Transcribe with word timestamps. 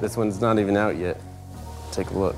This 0.00 0.16
one's 0.16 0.40
not 0.40 0.58
even 0.58 0.76
out 0.76 0.96
yet. 0.96 1.20
Take 1.92 2.10
a 2.10 2.18
look. 2.18 2.36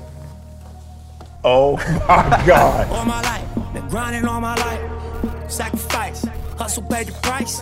Oh 1.43 1.77
my 2.07 2.43
God. 2.45 2.89
all 2.91 3.05
my 3.05 3.21
life, 3.21 3.73
been 3.73 3.87
grinding 3.89 4.25
all 4.25 4.41
my 4.41 4.55
life. 4.55 5.51
Sacrifice, 5.51 6.25
hustle, 6.57 6.83
pay 6.83 7.03
the 7.03 7.13
price. 7.23 7.61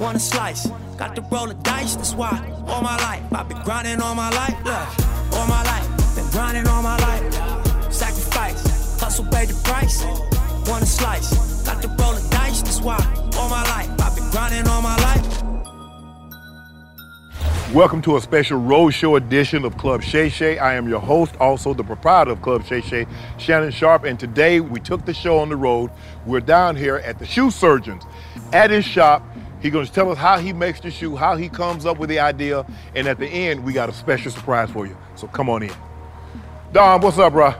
Want 0.00 0.16
a 0.16 0.20
slice, 0.20 0.66
got 0.96 1.14
to 1.16 1.22
roll 1.22 1.46
the 1.46 1.54
dice. 1.54 1.94
That's 1.96 2.14
why 2.14 2.32
all 2.66 2.82
my 2.82 2.96
life, 2.98 3.22
I've 3.32 3.48
been 3.48 3.62
grinding 3.62 4.00
all 4.00 4.14
my 4.14 4.30
life. 4.30 4.56
Look, 4.64 5.34
all 5.38 5.46
my 5.46 5.62
life, 5.64 6.16
been 6.16 6.28
grinding 6.30 6.66
all 6.66 6.82
my 6.82 6.98
life. 6.98 7.92
Sacrifice, 7.92 9.00
hustle, 9.00 9.26
pay 9.26 9.46
the 9.46 9.54
price. 9.62 10.02
Want 10.68 10.82
a 10.82 10.86
slice, 10.86 11.62
got 11.64 11.80
to 11.82 11.88
roll 11.88 12.14
the 12.14 12.26
dice. 12.30 12.62
That's 12.62 12.80
why 12.80 12.96
all 13.36 13.48
my 13.48 13.62
life, 13.64 13.90
I've 14.00 14.14
been 14.16 14.30
grinding 14.30 14.66
all 14.68 14.82
my 14.82 14.96
life. 14.96 15.41
Welcome 17.72 18.02
to 18.02 18.18
a 18.18 18.20
special 18.20 18.60
roadshow 18.60 19.16
edition 19.16 19.64
of 19.64 19.78
Club 19.78 20.02
Shay 20.02 20.28
Shay. 20.28 20.58
I 20.58 20.74
am 20.74 20.86
your 20.86 21.00
host, 21.00 21.34
also 21.40 21.72
the 21.72 21.82
proprietor 21.82 22.32
of 22.32 22.42
Club 22.42 22.66
Shay 22.66 22.82
Shay, 22.82 23.06
Shannon 23.38 23.70
Sharpe, 23.70 24.04
and 24.04 24.20
today 24.20 24.60
we 24.60 24.78
took 24.78 25.06
the 25.06 25.14
show 25.14 25.38
on 25.38 25.48
the 25.48 25.56
road. 25.56 25.90
We're 26.26 26.40
down 26.40 26.76
here 26.76 26.96
at 26.96 27.18
the 27.18 27.24
shoe 27.24 27.50
surgeons 27.50 28.02
at 28.52 28.68
his 28.68 28.84
shop. 28.84 29.26
He's 29.62 29.72
going 29.72 29.86
to 29.86 29.92
tell 29.92 30.10
us 30.10 30.18
how 30.18 30.36
he 30.36 30.52
makes 30.52 30.80
the 30.80 30.90
shoe, 30.90 31.16
how 31.16 31.34
he 31.34 31.48
comes 31.48 31.86
up 31.86 31.96
with 31.96 32.10
the 32.10 32.18
idea, 32.18 32.66
and 32.94 33.08
at 33.08 33.18
the 33.18 33.26
end, 33.26 33.64
we 33.64 33.72
got 33.72 33.88
a 33.88 33.94
special 33.94 34.30
surprise 34.30 34.68
for 34.68 34.86
you. 34.86 34.94
So 35.16 35.26
come 35.28 35.48
on 35.48 35.62
in. 35.62 35.72
Dom, 36.74 37.00
what's 37.00 37.16
up, 37.16 37.32
bro? 37.32 37.54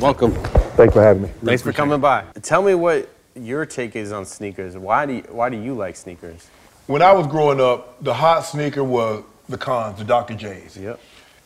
Welcome. 0.00 0.32
Thanks 0.74 0.94
for 0.94 1.02
having 1.02 1.24
me. 1.24 1.28
Thanks 1.44 1.60
for 1.60 1.74
coming 1.74 2.00
by. 2.00 2.24
Tell 2.40 2.62
me 2.62 2.74
what 2.74 3.10
your 3.34 3.66
take 3.66 3.94
is 3.94 4.10
on 4.10 4.24
sneakers. 4.24 4.74
Why 4.74 5.04
do 5.04 5.12
you, 5.12 5.24
why 5.28 5.50
do 5.50 5.60
you 5.60 5.74
like 5.74 5.96
sneakers? 5.96 6.48
When 6.86 7.02
I 7.02 7.12
was 7.12 7.26
growing 7.26 7.60
up, 7.60 8.02
the 8.02 8.14
hot 8.14 8.42
sneaker 8.42 8.84
was 8.84 9.24
the 9.48 9.58
cons, 9.58 9.98
the 9.98 10.04
Dr. 10.04 10.34
J's. 10.34 10.76
Yep. 10.76 11.00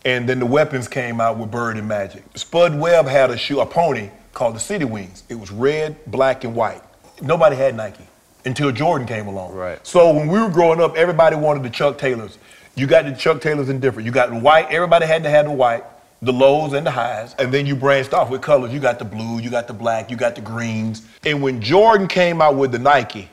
And 0.04 0.28
then 0.28 0.38
the 0.38 0.46
weapons 0.46 0.86
came 0.86 1.20
out 1.20 1.38
with 1.38 1.50
Bird 1.50 1.78
and 1.78 1.88
Magic. 1.88 2.22
Spud 2.34 2.78
Webb 2.78 3.06
had 3.06 3.30
a 3.30 3.38
shoe, 3.38 3.60
a 3.60 3.66
pony 3.66 4.10
called 4.32 4.54
the 4.54 4.60
City 4.60 4.84
Wings. 4.84 5.22
It 5.28 5.34
was 5.34 5.50
red, 5.50 5.96
black, 6.06 6.44
and 6.44 6.54
white. 6.54 6.82
Nobody 7.22 7.56
had 7.56 7.74
Nike 7.74 8.06
until 8.44 8.70
Jordan 8.70 9.06
came 9.06 9.28
along. 9.28 9.54
Right. 9.54 9.84
So 9.86 10.12
when 10.12 10.28
we 10.28 10.38
were 10.38 10.50
growing 10.50 10.80
up, 10.80 10.96
everybody 10.96 11.36
wanted 11.36 11.62
the 11.62 11.70
Chuck 11.70 11.96
Taylors. 11.96 12.38
You 12.74 12.86
got 12.86 13.04
the 13.04 13.12
Chuck 13.12 13.40
Taylors 13.40 13.68
in 13.68 13.80
different. 13.80 14.06
You 14.06 14.12
got 14.12 14.30
the 14.30 14.38
white, 14.38 14.70
everybody 14.70 15.06
had 15.06 15.22
to 15.24 15.30
have 15.30 15.46
the 15.46 15.52
white, 15.52 15.84
the 16.22 16.32
lows 16.32 16.74
and 16.74 16.86
the 16.86 16.90
highs. 16.90 17.34
And 17.38 17.52
then 17.52 17.66
you 17.66 17.74
branched 17.76 18.12
off 18.12 18.30
with 18.30 18.42
colors. 18.42 18.72
You 18.72 18.80
got 18.80 18.98
the 18.98 19.04
blue, 19.04 19.38
you 19.38 19.50
got 19.50 19.68
the 19.68 19.74
black, 19.74 20.10
you 20.10 20.16
got 20.16 20.34
the 20.34 20.40
greens. 20.42 21.02
And 21.24 21.42
when 21.42 21.60
Jordan 21.60 22.08
came 22.08 22.40
out 22.40 22.56
with 22.56 22.72
the 22.72 22.78
Nike, 22.78 23.28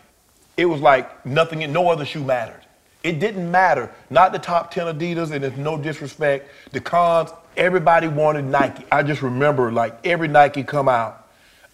it 0.58 0.66
was 0.66 0.82
like 0.82 1.26
nothing, 1.26 1.72
no 1.72 1.90
other 1.90 2.06
shoe 2.06 2.24
mattered. 2.24 2.62
It 3.04 3.20
didn't 3.20 3.50
matter. 3.50 3.92
Not 4.10 4.34
the 4.34 4.40
top 4.40 4.72
10 4.72 4.98
Adidas, 4.98 5.32
and 5.32 5.46
it's 5.46 5.56
no 5.56 5.78
disrespect. 5.78 6.50
The 6.72 6.82
cons, 6.82 7.30
everybody 7.56 8.08
wanted 8.08 8.46
Nike. 8.46 8.84
I 8.92 9.04
just 9.04 9.22
remember 9.22 9.72
like 9.72 10.06
every 10.06 10.28
Nike 10.28 10.64
come 10.64 10.90
out, 10.90 11.28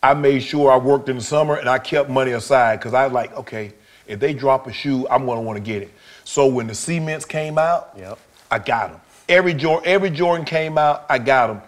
I 0.04 0.14
made 0.14 0.42
sure 0.42 0.70
I 0.70 0.78
worked 0.78 1.08
in 1.08 1.16
the 1.16 1.24
summer 1.24 1.56
and 1.56 1.70
I 1.70 1.80
kept 1.80 2.10
money 2.10 2.32
aside 2.32 2.80
because 2.80 2.94
I 2.94 3.06
was 3.06 3.14
like, 3.14 3.34
okay, 3.38 3.74
if 4.06 4.20
they 4.20 4.34
drop 4.34 4.68
a 4.68 4.74
shoe, 4.74 5.08
I'm 5.10 5.26
gonna 5.26 5.42
wanna 5.42 5.62
get 5.62 5.82
it. 5.82 5.92
So 6.26 6.46
when 6.48 6.68
the 6.68 6.76
cements 6.76 7.24
came 7.26 7.58
out, 7.58 7.94
Yep. 7.98 8.20
I 8.52 8.60
got 8.60 8.92
them. 8.92 9.02
Every 9.30 9.54
Jordan, 9.54 9.90
every 9.90 10.10
Jordan 10.10 10.46
came 10.46 10.78
out, 10.78 11.06
I 11.10 11.20
got 11.20 11.48
them. 11.48 11.62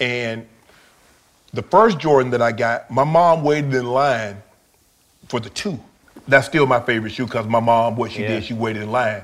And 0.00 0.46
the 1.52 1.62
first 1.62 1.98
Jordan 1.98 2.30
that 2.30 2.40
I 2.40 2.50
got, 2.50 2.90
my 2.90 3.04
mom 3.04 3.44
waited 3.44 3.74
in 3.74 3.86
line 3.86 4.42
for 5.28 5.38
the 5.38 5.50
two. 5.50 5.78
That's 6.28 6.46
still 6.46 6.66
my 6.66 6.80
favorite 6.80 7.10
shoe 7.10 7.26
because 7.26 7.46
my 7.46 7.60
mom, 7.60 7.96
what 7.96 8.12
she 8.12 8.22
Yeah. 8.22 8.28
did, 8.28 8.44
she 8.44 8.54
waited 8.54 8.82
in 8.82 8.92
line. 8.92 9.22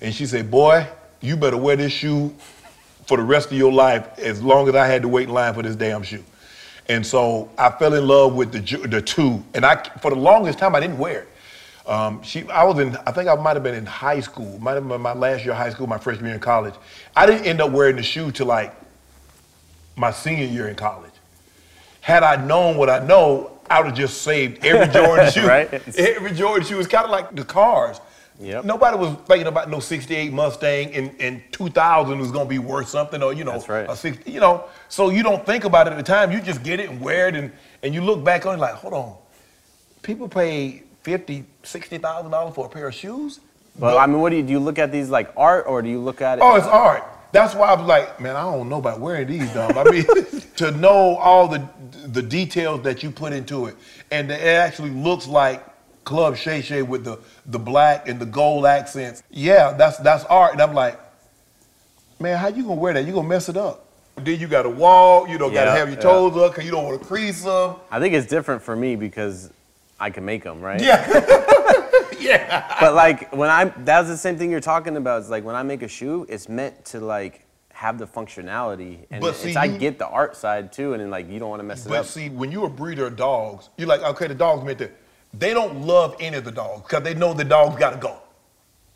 And 0.00 0.14
she 0.14 0.26
said, 0.26 0.50
Boy, 0.50 0.86
you 1.20 1.36
better 1.36 1.56
wear 1.56 1.76
this 1.76 1.92
shoe 1.92 2.34
for 3.06 3.16
the 3.16 3.22
rest 3.22 3.50
of 3.50 3.56
your 3.56 3.72
life 3.72 4.06
as 4.18 4.42
long 4.42 4.68
as 4.68 4.74
I 4.74 4.86
had 4.86 5.02
to 5.02 5.08
wait 5.08 5.28
in 5.28 5.34
line 5.34 5.54
for 5.54 5.62
this 5.62 5.76
damn 5.76 6.02
shoe. 6.02 6.22
And 6.88 7.04
so 7.04 7.50
I 7.58 7.70
fell 7.70 7.94
in 7.94 8.06
love 8.06 8.34
with 8.34 8.52
the, 8.52 8.86
the 8.86 9.02
two. 9.02 9.42
And 9.54 9.64
I, 9.66 9.82
for 10.00 10.10
the 10.10 10.16
longest 10.16 10.58
time, 10.58 10.74
I 10.74 10.80
didn't 10.80 10.98
wear 10.98 11.22
it. 11.22 11.28
Um, 11.88 12.22
she, 12.22 12.48
I 12.50 12.64
was 12.64 12.78
in, 12.80 12.96
I 13.06 13.12
think 13.12 13.28
I 13.28 13.34
might 13.36 13.54
have 13.54 13.62
been 13.62 13.74
in 13.74 13.86
high 13.86 14.20
school, 14.20 14.58
might 14.58 14.74
have 14.74 14.86
been 14.86 15.00
my 15.00 15.12
last 15.14 15.44
year 15.44 15.52
of 15.52 15.58
high 15.58 15.70
school, 15.70 15.86
my 15.86 15.98
freshman 15.98 16.26
year 16.26 16.34
in 16.34 16.40
college. 16.40 16.74
I 17.14 17.26
didn't 17.26 17.46
end 17.46 17.60
up 17.60 17.70
wearing 17.70 17.96
the 17.96 18.02
shoe 18.02 18.32
till 18.32 18.46
like 18.46 18.74
my 19.94 20.10
senior 20.10 20.46
year 20.46 20.68
in 20.68 20.74
college. 20.74 21.12
Had 22.00 22.22
I 22.22 22.44
known 22.44 22.76
what 22.76 22.90
I 22.90 22.98
know, 23.04 23.55
I 23.68 23.80
would 23.80 23.88
have 23.88 23.96
just 23.96 24.22
saved 24.22 24.64
every 24.64 24.92
Jordan 24.92 25.30
shoe. 25.32 25.46
Right. 25.46 25.72
Every 25.98 26.32
Jordan 26.32 26.66
shoe. 26.66 26.78
It's 26.78 26.88
kind 26.88 27.04
of 27.04 27.10
like 27.10 27.34
the 27.34 27.44
cars. 27.44 28.00
Yep. 28.38 28.64
Nobody 28.66 28.98
was 28.98 29.14
thinking 29.26 29.46
about 29.46 29.70
no 29.70 29.80
68 29.80 30.30
Mustang 30.32 30.90
in, 30.90 31.16
in 31.16 31.42
2000 31.52 32.18
was 32.18 32.30
going 32.30 32.44
to 32.46 32.50
be 32.50 32.58
worth 32.58 32.88
something 32.88 33.22
or, 33.22 33.32
you 33.32 33.44
know, 33.44 33.52
That's 33.52 33.68
right. 33.68 33.88
a 33.88 33.96
60, 33.96 34.30
you 34.30 34.40
know. 34.40 34.64
So 34.88 35.08
you 35.08 35.22
don't 35.22 35.44
think 35.46 35.64
about 35.64 35.86
it 35.86 35.92
at 35.92 35.96
the 35.96 36.02
time. 36.02 36.30
You 36.30 36.40
just 36.42 36.62
get 36.62 36.78
it 36.78 36.90
and 36.90 37.00
wear 37.00 37.28
it 37.28 37.34
and, 37.34 37.50
and 37.82 37.94
you 37.94 38.02
look 38.02 38.22
back 38.22 38.44
on 38.44 38.56
it 38.56 38.58
like, 38.60 38.74
hold 38.74 38.92
on. 38.92 39.16
People 40.02 40.28
pay 40.28 40.82
50, 41.02 41.44
$60,000 41.62 42.54
for 42.54 42.66
a 42.66 42.68
pair 42.68 42.88
of 42.88 42.94
shoes? 42.94 43.40
But 43.78 43.96
I 43.96 44.06
mean, 44.06 44.20
what 44.20 44.30
do 44.30 44.36
you 44.36 44.42
do? 44.42 44.52
You 44.52 44.58
look 44.58 44.78
at 44.78 44.90
these 44.92 45.10
like 45.10 45.32
art, 45.36 45.66
or 45.66 45.82
do 45.82 45.88
you 45.88 46.00
look 46.00 46.20
at 46.22 46.38
it? 46.38 46.42
Oh, 46.42 46.56
it's 46.56 46.66
art. 46.66 47.04
That's 47.32 47.54
why 47.54 47.68
I 47.68 47.74
was 47.74 47.86
like, 47.86 48.20
man, 48.20 48.36
I 48.36 48.42
don't 48.42 48.68
know 48.68 48.78
about 48.78 49.00
wearing 49.00 49.26
these, 49.26 49.52
dumb. 49.52 49.76
I 49.76 49.84
mean, 49.84 50.04
to 50.56 50.70
know 50.70 51.16
all 51.16 51.48
the 51.48 51.68
the 52.06 52.22
details 52.22 52.82
that 52.82 53.02
you 53.02 53.10
put 53.10 53.32
into 53.32 53.66
it, 53.66 53.76
and 54.10 54.30
it 54.30 54.40
actually 54.40 54.90
looks 54.90 55.26
like 55.26 55.64
Club 56.04 56.36
Shay 56.36 56.62
Shay 56.62 56.82
with 56.82 57.04
the 57.04 57.18
the 57.46 57.58
black 57.58 58.08
and 58.08 58.18
the 58.18 58.26
gold 58.26 58.64
accents. 58.64 59.22
Yeah, 59.30 59.72
that's 59.72 59.98
that's 59.98 60.24
art. 60.24 60.52
And 60.52 60.62
I'm 60.62 60.72
like, 60.72 60.98
man, 62.20 62.38
how 62.38 62.48
you 62.48 62.62
gonna 62.62 62.76
wear 62.76 62.94
that? 62.94 63.04
You 63.04 63.12
gonna 63.12 63.28
mess 63.28 63.48
it 63.48 63.56
up? 63.56 63.86
Then 64.16 64.40
you 64.40 64.46
gotta 64.46 64.70
walk. 64.70 65.28
You 65.28 65.36
don't 65.36 65.52
gotta 65.52 65.72
have 65.72 65.88
your 65.88 65.96
yeah. 65.96 66.02
toes 66.02 66.36
up 66.36 66.52
because 66.52 66.64
you 66.64 66.70
don't 66.70 66.84
want 66.84 67.00
to 67.00 67.06
crease 67.06 67.42
them. 67.42 67.76
I 67.90 68.00
think 68.00 68.14
it's 68.14 68.26
different 68.26 68.62
for 68.62 68.74
me 68.74 68.96
because 68.96 69.50
I 69.98 70.10
can 70.10 70.24
make 70.24 70.42
them, 70.42 70.60
right? 70.60 70.80
Yeah, 70.80 71.04
yeah. 72.26 72.76
But 72.80 72.94
like 72.94 73.32
when 73.34 73.50
I, 73.50 73.64
that's 73.84 74.08
the 74.08 74.16
same 74.16 74.36
thing 74.38 74.50
you're 74.50 74.60
talking 74.60 74.96
about. 74.96 75.20
It's 75.20 75.30
like 75.30 75.44
when 75.44 75.54
I 75.56 75.62
make 75.62 75.82
a 75.82 75.88
shoe, 75.88 76.26
it's 76.28 76.48
meant 76.48 76.84
to 76.86 77.00
like 77.00 77.44
have 77.72 77.98
the 77.98 78.06
functionality, 78.06 79.00
and 79.10 79.20
But 79.20 79.28
it's, 79.30 79.40
see, 79.40 79.54
I 79.56 79.64
you- 79.66 79.78
get 79.78 79.98
the 79.98 80.06
art 80.08 80.36
side 80.36 80.72
too, 80.72 80.92
and 80.94 81.00
then 81.02 81.10
like 81.10 81.28
you 81.30 81.38
don't 81.38 81.50
want 81.50 81.60
to 81.60 81.64
mess 81.64 81.84
it 81.84 81.90
But 81.90 81.98
up. 82.00 82.06
see, 82.06 82.28
when 82.30 82.50
you're 82.50 82.66
a 82.66 82.70
breeder 82.70 83.06
of 83.06 83.16
dogs, 83.16 83.68
you're 83.76 83.88
like, 83.88 84.02
okay, 84.02 84.26
the 84.26 84.34
dog's 84.34 84.64
meant 84.64 84.78
to. 84.78 84.90
They 85.34 85.52
don't 85.52 85.82
love 85.82 86.16
any 86.18 86.36
of 86.38 86.44
the 86.44 86.52
dogs 86.52 86.82
because 86.82 87.02
they 87.02 87.12
know 87.14 87.34
the 87.34 87.44
dog's 87.44 87.78
got 87.78 87.90
to 87.90 87.98
go. 87.98 88.18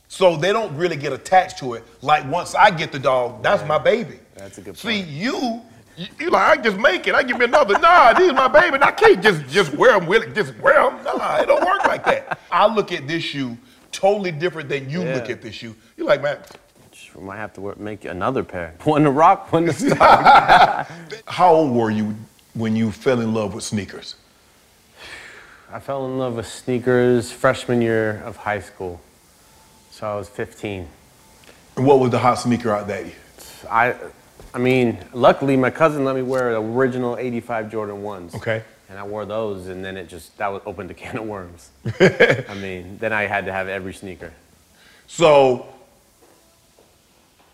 So 0.09 0.37
they 0.37 0.53
don't 0.53 0.75
really 0.77 0.97
get 0.97 1.13
attached 1.13 1.59
to 1.59 1.75
it. 1.75 1.85
Like 2.03 2.25
once 2.31 2.55
I 2.55 2.71
get 2.71 2.91
the 2.91 2.99
dog, 2.99 3.43
that's 3.43 3.63
my 3.69 3.79
baby. 3.79 4.19
That's 4.35 4.57
a 4.59 4.63
good 4.63 4.75
point. 4.77 4.79
See, 4.79 5.01
you, 5.03 5.61
you, 6.01 6.07
you 6.19 6.31
like, 6.31 6.59
I 6.59 6.63
just 6.63 6.79
make 6.79 7.07
it. 7.07 7.15
I 7.15 7.23
give 7.23 7.39
me 7.39 7.45
another. 7.45 7.79
Nah, 7.79 8.15
these 8.15 8.33
my 8.33 8.49
baby. 8.49 8.77
And 8.77 8.85
I 8.85 8.91
can't 8.91 9.23
just 9.23 9.47
just 9.49 9.75
wear 9.75 9.99
them 9.99 10.09
with 10.09 10.23
it. 10.23 10.35
Just 10.35 10.57
wear 10.59 10.89
them. 10.91 11.05
Nah, 11.05 11.37
it 11.37 11.47
don't 11.47 11.63
work 11.63 11.85
like 11.85 12.05
that. 12.07 12.41
I 12.51 12.67
look 12.67 12.91
at 12.91 13.07
this 13.07 13.23
shoe 13.23 13.59
totally 13.93 14.33
different 14.33 14.71
than 14.71 14.89
you 14.89 15.03
look 15.03 15.29
at 15.29 15.43
this 15.43 15.55
shoe. 15.55 15.77
You're 15.99 16.07
like, 16.07 16.23
man, 16.23 16.39
We 17.15 17.23
might 17.23 17.37
have 17.37 17.53
to 17.55 17.61
work, 17.61 17.79
make 17.79 18.07
another 18.07 18.43
pair. 18.43 18.75
One 18.85 19.05
to 19.05 19.11
rock, 19.11 19.53
one 19.53 19.67
to 19.67 19.75
stock. 19.75 20.89
how 21.27 21.55
old 21.55 21.77
were 21.77 21.91
you 21.91 22.17
when 22.55 22.77
you 22.77 22.93
fell 22.93 23.21
in 23.21 23.35
love 23.35 23.53
with 23.53 23.65
sneakers? 23.65 24.15
I 25.71 25.81
fell 25.81 26.07
in 26.07 26.19
love 26.19 26.37
with 26.37 26.47
sneakers 26.47 27.31
freshman 27.31 27.83
year 27.83 28.23
of 28.25 28.37
high 28.37 28.61
school. 28.61 29.01
So 29.91 30.11
I 30.11 30.17
was 30.17 30.31
15. 30.31 30.89
And 31.77 31.87
what 31.87 32.01
was 32.01 32.11
the 32.11 32.19
hot 32.19 32.37
sneaker 32.37 32.71
out 32.71 32.89
that 32.89 33.05
year? 33.05 33.15
I, 33.69 33.95
I 34.53 34.59
mean, 34.59 34.99
luckily 35.13 35.57
my 35.57 35.71
cousin 35.71 36.05
let 36.05 36.17
me 36.17 36.23
wear 36.23 36.53
the 36.53 36.63
original 36.63 37.17
'85 37.17 37.71
Jordan 37.71 38.03
ones. 38.03 38.35
Okay. 38.35 38.63
And 38.89 38.99
I 38.99 39.05
wore 39.05 39.25
those, 39.25 39.69
and 39.69 39.85
then 39.85 39.97
it 39.97 40.09
just 40.09 40.37
that 40.39 40.49
was 40.49 40.63
opened 40.67 40.91
a 40.91 40.95
can 40.95 41.17
of 41.17 41.27
worms. 41.27 41.71
I 42.01 42.57
mean, 42.61 42.99
then 42.99 43.13
I 43.13 43.23
had 43.23 43.45
to 43.47 43.53
have 43.53 43.69
every 43.69 43.95
sneaker. 43.95 44.33
So, 45.07 45.69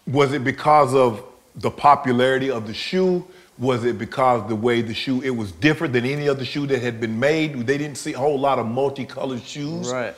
was 0.06 0.32
it 0.32 0.44
because 0.44 0.94
of 0.94 1.22
the 1.56 1.70
popularity 1.70 2.50
of 2.50 2.66
the 2.66 2.74
shoe? 2.74 3.26
Was 3.58 3.84
it 3.84 3.98
because 3.98 4.48
the 4.48 4.56
way 4.56 4.82
the 4.82 4.94
shoe 4.94 5.22
it 5.22 5.30
was 5.30 5.52
different 5.52 5.92
than 5.92 6.04
any 6.04 6.28
other 6.28 6.44
shoe 6.44 6.66
that 6.66 6.80
had 6.80 7.00
been 7.00 7.18
made? 7.18 7.66
They 7.66 7.78
didn't 7.78 7.96
see 7.96 8.14
a 8.14 8.18
whole 8.18 8.38
lot 8.38 8.58
of 8.58 8.66
multicolored 8.66 9.42
shoes. 9.42 9.90
Right. 9.90 10.14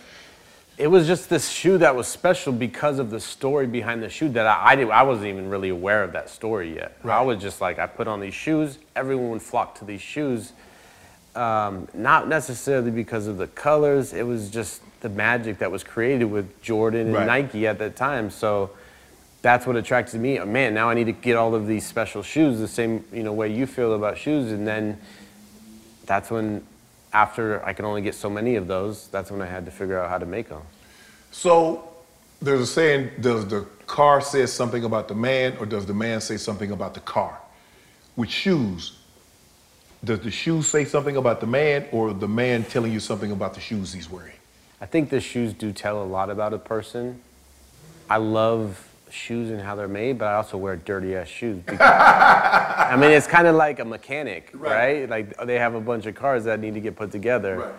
It 0.78 0.86
was 0.86 1.08
just 1.08 1.28
this 1.28 1.48
shoe 1.50 1.78
that 1.78 1.96
was 1.96 2.06
special 2.06 2.52
because 2.52 3.00
of 3.00 3.10
the 3.10 3.19
story 3.19 3.66
behind 3.66 4.00
the 4.02 4.08
shoe 4.08 4.28
that 4.30 4.46
I, 4.46 4.70
I 4.72 4.76
did. 4.76 4.88
I 4.90 5.02
wasn't 5.02 5.26
even 5.26 5.50
really 5.50 5.70
aware 5.70 6.04
of 6.04 6.12
that 6.12 6.30
story 6.30 6.75
yet. 6.76 6.96
I 7.04 7.20
was 7.22 7.42
just 7.42 7.60
like, 7.60 7.80
I 7.80 7.86
put 7.86 8.06
on 8.06 8.20
these 8.20 8.34
shoes. 8.34 8.78
Everyone 8.94 9.30
would 9.30 9.42
flock 9.42 9.76
to 9.80 9.84
these 9.84 10.00
shoes. 10.00 10.52
Um, 11.34 11.88
not 11.94 12.28
necessarily 12.28 12.92
because 12.92 13.26
of 13.26 13.38
the 13.38 13.48
colors. 13.48 14.12
It 14.12 14.25
was 14.25 14.50
just 14.50 14.80
the 15.00 15.08
magic 15.08 15.58
that 15.58 15.70
was 15.70 15.82
created 15.82 16.26
with 16.26 16.62
Jordan 16.62 17.08
and 17.08 17.14
Right. 17.14 17.26
Nike 17.26 17.66
at 17.66 17.78
that 17.80 17.96
time. 17.96 18.30
So 18.30 18.70
that's 19.42 19.66
what 19.66 19.76
attracted 19.76 20.20
me. 20.20 20.38
Man, 20.40 20.75
now 20.75 20.88
I 20.90 20.94
need 20.94 21.06
to 21.06 21.12
get 21.12 21.36
all 21.36 21.54
of 21.54 21.66
these 21.66 21.86
special 21.86 22.22
shoes 22.22 22.58
the 22.58 22.69
same 22.69 23.04
you 23.12 23.22
know 23.22 23.32
way 23.32 23.52
you 23.52 23.66
feel 23.66 23.94
about 23.94 24.19
shoes. 24.19 24.52
And 24.52 24.66
then 24.66 24.98
that's 26.06 26.30
when, 26.30 26.64
after 27.12 27.64
I 27.64 27.72
could 27.72 27.84
only 27.84 28.02
get 28.02 28.14
so 28.14 28.28
many 28.28 28.56
of 28.56 28.66
those, 28.66 29.08
that's 29.08 29.31
when 29.31 29.40
I 29.40 29.46
had 29.46 29.64
to 29.66 29.70
figure 29.70 29.99
out 29.99 30.10
how 30.10 30.19
to 30.19 30.26
make 30.26 30.49
them. 30.49 30.62
So, 31.31 31.88
there's 32.40 32.60
a 32.60 32.66
saying: 32.66 33.10
Does 33.20 33.46
the 33.46 33.66
car 33.87 34.20
say 34.20 34.46
something 34.46 34.84
about 34.84 35.08
the 35.08 35.14
man, 35.14 35.56
or 35.58 35.66
does 35.66 35.87
the 35.87 35.94
man 35.94 36.20
say 36.20 36.37
something 36.37 36.70
about 36.70 36.94
the 36.94 37.00
car? 37.00 37.38
With 38.16 38.31
shoes, 38.31 38.99
does 40.05 40.20
the 40.20 40.31
shoe 40.31 40.62
say 40.62 40.84
something 40.84 41.16
about 41.16 41.40
the 41.40 41.46
man, 41.46 41.87
or 41.93 42.12
the 42.12 42.28
man 42.28 42.64
telling 42.64 42.93
you 42.93 43.00
something 43.00 43.32
about 43.32 43.54
the 43.54 43.61
shoes 43.61 43.93
he's 43.93 44.11
wearing? 44.11 44.34
I 44.81 44.87
think 44.87 45.11
the 45.11 45.20
shoes 45.20 45.52
do 45.52 45.72
tell 45.72 46.02
a 46.02 46.04
lot 46.04 46.31
about 46.31 46.52
a 46.52 46.58
person. 46.58 47.20
I 48.08 48.19
love 48.19 48.88
shoes 49.12 49.50
and 49.50 49.60
how 49.60 49.75
they're 49.75 49.88
made, 49.88 50.19
but 50.19 50.26
I 50.28 50.34
also 50.34 50.56
wear 50.56 50.76
dirty 50.76 51.14
ass 51.16 51.28
shoes. 51.28 51.62
because- 51.64 51.81
I 52.88 52.96
mean, 52.96 53.10
it's 53.10 53.26
kind 53.26 53.46
of 53.46 53.55
like 53.56 53.78
a 53.81 53.84
mechanic, 53.84 54.50
right. 54.55 55.08
Right. 55.08 55.08
Like 55.10 55.46
they 55.46 55.58
have 55.58 55.75
a 55.75 55.81
bunch 55.81 56.06
of 56.06 56.14
cars 56.14 56.44
that 56.44 56.60
need 56.60 56.75
to 56.75 56.81
get 56.81 56.96
put 56.96 57.10
together. 57.12 57.58
Right. 57.58 57.75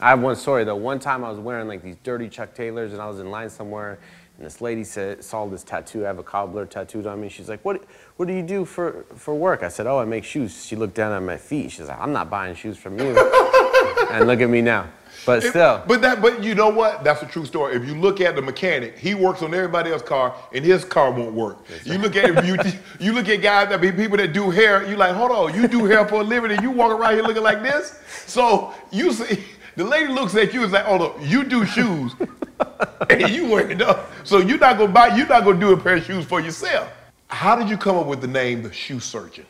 I 0.00 0.10
have 0.10 0.20
one 0.20 0.36
story 0.36 0.64
though. 0.64 0.76
One 0.76 0.98
time 0.98 1.24
I 1.24 1.30
was 1.30 1.38
wearing 1.38 1.68
like 1.68 1.82
these 1.82 1.96
dirty 2.04 2.28
Chuck 2.28 2.54
Taylors, 2.54 2.92
and 2.92 3.00
I 3.00 3.06
was 3.08 3.18
in 3.20 3.30
line 3.30 3.48
somewhere, 3.50 3.98
and 4.36 4.44
this 4.46 4.60
lady 4.60 4.84
said 4.84 5.24
saw 5.24 5.46
this 5.46 5.62
tattoo. 5.62 6.04
I 6.04 6.08
have 6.08 6.18
a 6.18 6.22
cobbler 6.22 6.66
tattooed 6.66 7.06
on 7.06 7.18
me. 7.20 7.28
She's 7.30 7.48
like, 7.48 7.64
"What? 7.64 7.82
What 8.16 8.28
do 8.28 8.34
you 8.34 8.42
do 8.42 8.64
for 8.66 9.06
for 9.14 9.34
work?" 9.34 9.62
I 9.62 9.68
said, 9.68 9.86
"Oh, 9.86 9.98
I 9.98 10.04
make 10.04 10.24
shoes." 10.24 10.66
She 10.66 10.76
looked 10.76 10.94
down 10.94 11.12
at 11.12 11.22
my 11.22 11.38
feet. 11.38 11.70
She's 11.72 11.88
like, 11.88 11.98
"I'm 11.98 12.12
not 12.12 12.28
buying 12.28 12.54
shoes 12.54 12.76
from 12.76 12.98
you." 12.98 13.14
and 14.10 14.26
look 14.26 14.40
at 14.40 14.50
me 14.50 14.62
now. 14.62 14.88
But 15.26 15.42
still. 15.42 15.82
But 15.88 16.02
that, 16.02 16.22
but 16.22 16.42
you 16.42 16.54
know 16.54 16.68
what? 16.68 17.02
That's 17.02 17.20
a 17.22 17.26
true 17.26 17.44
story. 17.44 17.74
If 17.74 17.84
you 17.84 17.96
look 17.96 18.20
at 18.20 18.36
the 18.36 18.42
mechanic, 18.42 18.96
he 18.96 19.14
works 19.14 19.42
on 19.42 19.52
everybody 19.52 19.90
else's 19.90 20.08
car, 20.08 20.34
and 20.54 20.64
his 20.64 20.84
car 20.84 21.10
won't 21.10 21.34
work. 21.34 21.58
You 21.84 21.98
look 21.98 22.14
at 22.14 22.30
if 22.30 22.46
you 22.46 22.56
you 23.06 23.12
look 23.12 23.28
at 23.28 23.42
guys 23.42 23.68
that 23.70 23.80
be 23.80 23.90
people 23.90 24.16
that 24.18 24.32
do 24.32 24.50
hair. 24.50 24.88
You 24.88 24.96
like, 24.96 25.14
hold 25.14 25.32
on, 25.32 25.54
you 25.54 25.66
do 25.66 25.84
hair 25.84 26.06
for 26.06 26.20
a 26.20 26.24
living, 26.24 26.52
and 26.52 26.62
you 26.62 26.70
walk 26.70 26.92
around 26.92 27.14
here 27.14 27.24
looking 27.24 27.42
like 27.42 27.60
this. 27.60 28.00
So 28.26 28.72
you 28.92 29.12
see, 29.12 29.42
the 29.74 29.84
lady 29.84 30.12
looks 30.12 30.36
at 30.36 30.54
you 30.54 30.60
and 30.60 30.68
is 30.68 30.72
like, 30.72 30.84
hold 30.84 31.02
on, 31.02 31.28
you 31.28 31.42
do 31.42 31.66
shoes, 31.66 32.12
and 33.10 33.28
you 33.28 33.48
wear 33.48 33.68
it 33.68 33.82
up. 33.82 34.12
So 34.22 34.38
you're 34.38 34.58
not 34.58 34.78
gonna 34.78 34.92
buy, 34.92 35.16
you're 35.16 35.26
not 35.26 35.44
gonna 35.44 35.58
do 35.58 35.72
a 35.72 35.76
pair 35.76 35.96
of 35.96 36.04
shoes 36.04 36.24
for 36.24 36.40
yourself. 36.40 36.88
How 37.28 37.56
did 37.56 37.68
you 37.68 37.76
come 37.76 37.96
up 37.96 38.06
with 38.06 38.20
the 38.20 38.28
name, 38.28 38.62
the 38.62 38.72
Shoe 38.72 39.00
Surgeon? 39.00 39.46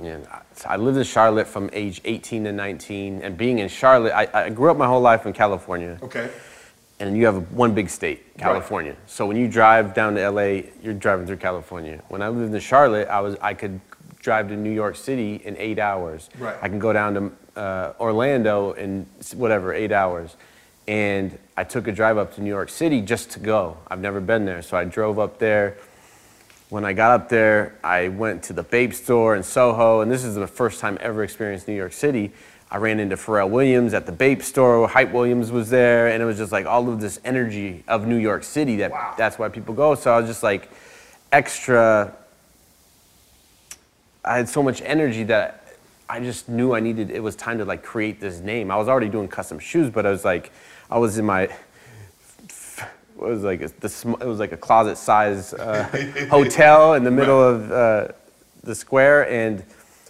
Yeah, 0.00 0.18
I 0.66 0.76
lived 0.76 0.98
in 0.98 1.04
Charlotte 1.04 1.46
from 1.46 1.70
age 1.72 2.00
18 2.04 2.44
to 2.44 2.52
19, 2.52 3.22
and 3.22 3.36
being 3.36 3.58
in 3.58 3.68
Charlotte, 3.68 4.12
I, 4.12 4.28
I 4.46 4.48
grew 4.50 4.70
up 4.70 4.76
my 4.76 4.86
whole 4.86 5.00
life 5.00 5.26
in 5.26 5.32
California. 5.32 5.98
Okay. 6.02 6.30
And 7.00 7.16
you 7.16 7.24
have 7.24 7.52
one 7.52 7.72
big 7.74 7.88
state, 7.88 8.36
California. 8.36 8.94
So 9.06 9.26
when 9.26 9.36
you 9.36 9.48
drive 9.48 9.94
down 9.94 10.14
to 10.16 10.30
LA, 10.30 10.62
you're 10.82 10.92
driving 10.92 11.26
through 11.26 11.38
California. 11.38 12.02
When 12.08 12.20
I 12.20 12.28
lived 12.28 12.52
in 12.52 12.60
Charlotte, 12.60 13.08
I 13.08 13.20
was 13.20 13.36
I 13.40 13.54
could 13.54 13.80
drive 14.20 14.48
to 14.48 14.56
New 14.56 14.70
York 14.70 14.96
City 14.96 15.40
in 15.44 15.56
eight 15.56 15.78
hours. 15.78 16.28
Right. 16.38 16.56
I 16.60 16.68
can 16.68 16.78
go 16.78 16.92
down 16.92 17.14
to 17.14 17.60
uh, 17.60 17.92
Orlando 17.98 18.72
in 18.72 19.06
whatever 19.34 19.72
eight 19.72 19.92
hours. 19.92 20.36
And 20.86 21.38
I 21.56 21.64
took 21.64 21.88
a 21.88 21.92
drive 21.92 22.18
up 22.18 22.34
to 22.34 22.42
New 22.42 22.50
York 22.50 22.68
City 22.68 23.00
just 23.00 23.30
to 23.30 23.38
go. 23.38 23.76
I've 23.88 24.00
never 24.00 24.20
been 24.20 24.44
there, 24.44 24.60
so 24.60 24.76
I 24.76 24.84
drove 24.84 25.18
up 25.18 25.38
there. 25.38 25.76
When 26.70 26.84
I 26.84 26.92
got 26.92 27.20
up 27.20 27.28
there, 27.28 27.74
I 27.82 28.06
went 28.08 28.44
to 28.44 28.52
the 28.52 28.62
BAPE 28.62 28.94
store 28.94 29.34
in 29.34 29.42
Soho, 29.42 30.02
and 30.02 30.10
this 30.10 30.22
is 30.22 30.36
the 30.36 30.46
first 30.46 30.78
time 30.78 30.96
ever 31.00 31.24
experienced 31.24 31.66
New 31.66 31.74
York 31.74 31.92
City. 31.92 32.30
I 32.70 32.76
ran 32.76 33.00
into 33.00 33.16
Pharrell 33.16 33.50
Williams 33.50 33.92
at 33.92 34.06
the 34.06 34.12
BAPE 34.12 34.40
store. 34.44 34.86
Hype 34.86 35.10
Williams 35.10 35.50
was 35.50 35.68
there, 35.68 36.06
and 36.06 36.22
it 36.22 36.26
was 36.26 36.36
just 36.38 36.52
like 36.52 36.66
all 36.66 36.88
of 36.88 37.00
this 37.00 37.18
energy 37.24 37.82
of 37.88 38.06
New 38.06 38.18
York 38.18 38.44
City. 38.44 38.76
That 38.76 38.92
Wow. 38.92 39.14
that's 39.18 39.36
why 39.36 39.48
people 39.48 39.74
go. 39.74 39.96
So 39.96 40.14
I 40.14 40.20
was 40.20 40.28
just 40.28 40.44
like 40.44 40.70
extra. 41.32 42.14
I 44.24 44.36
had 44.36 44.48
so 44.48 44.62
much 44.62 44.80
energy 44.82 45.24
that 45.24 45.74
I 46.08 46.20
just 46.20 46.48
knew 46.48 46.72
I 46.72 46.78
needed. 46.78 47.10
It 47.10 47.20
was 47.20 47.34
time 47.34 47.58
to 47.58 47.64
like 47.64 47.82
create 47.82 48.20
this 48.20 48.38
name. 48.38 48.70
I 48.70 48.76
was 48.76 48.86
already 48.86 49.08
doing 49.08 49.26
custom 49.26 49.58
shoes, 49.58 49.90
but 49.90 50.06
I 50.06 50.10
was 50.10 50.24
like, 50.24 50.52
I 50.88 50.98
was 50.98 51.18
in 51.18 51.26
my 51.26 51.48
it 53.26 53.30
was 53.30 53.42
like 53.42 53.62
a, 53.62 53.68
the, 53.80 53.88
sm- 53.88 54.14
it 54.20 54.26
was 54.26 54.38
like 54.38 54.52
a 54.52 54.56
closet 54.56 54.96
size 54.96 55.52
uh, 55.54 55.84
hotel 56.30 56.94
in 56.94 57.04
the 57.04 57.10
middle 57.10 57.42
of 57.42 57.70
uh, 57.70 58.08
the 58.62 58.74
square, 58.74 59.28
and 59.28 59.62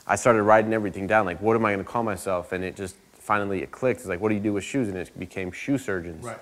I 0.07 0.17
started 0.17 0.43
writing 0.43 0.73
everything 0.73 1.07
down. 1.07 1.27
Like, 1.27 1.41
what 1.41 1.57
am 1.57 1.65
I 1.65 1.73
going 1.73 1.85
to 1.85 1.91
call 1.91 2.03
myself? 2.03 2.53
And 2.53 2.65
it 2.65 2.77
just 2.77 2.97
finally 3.19 3.63
it 3.63 3.71
clicked. 3.71 4.01
It's 4.01 4.09
like, 4.09 4.21
what 4.21 4.29
do 4.31 4.35
you 4.35 4.41
do 4.41 4.53
with 4.53 4.65
shoes? 4.65 4.89
And 4.89 4.97
it 4.97 5.17
became 5.19 5.53
shoe 5.53 5.79
surgeons. 5.79 6.25
Right. 6.25 6.39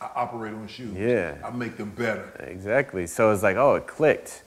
I 0.00 0.08
operate 0.16 0.54
on 0.54 0.66
shoes. 0.66 0.94
Yeah. 0.96 1.36
I 1.44 1.50
make 1.50 1.76
them 1.76 1.90
better. 1.90 2.32
Exactly. 2.48 3.06
So 3.06 3.30
it's 3.32 3.42
like, 3.42 3.56
oh, 3.56 3.74
it 3.74 3.86
clicked, 3.86 4.42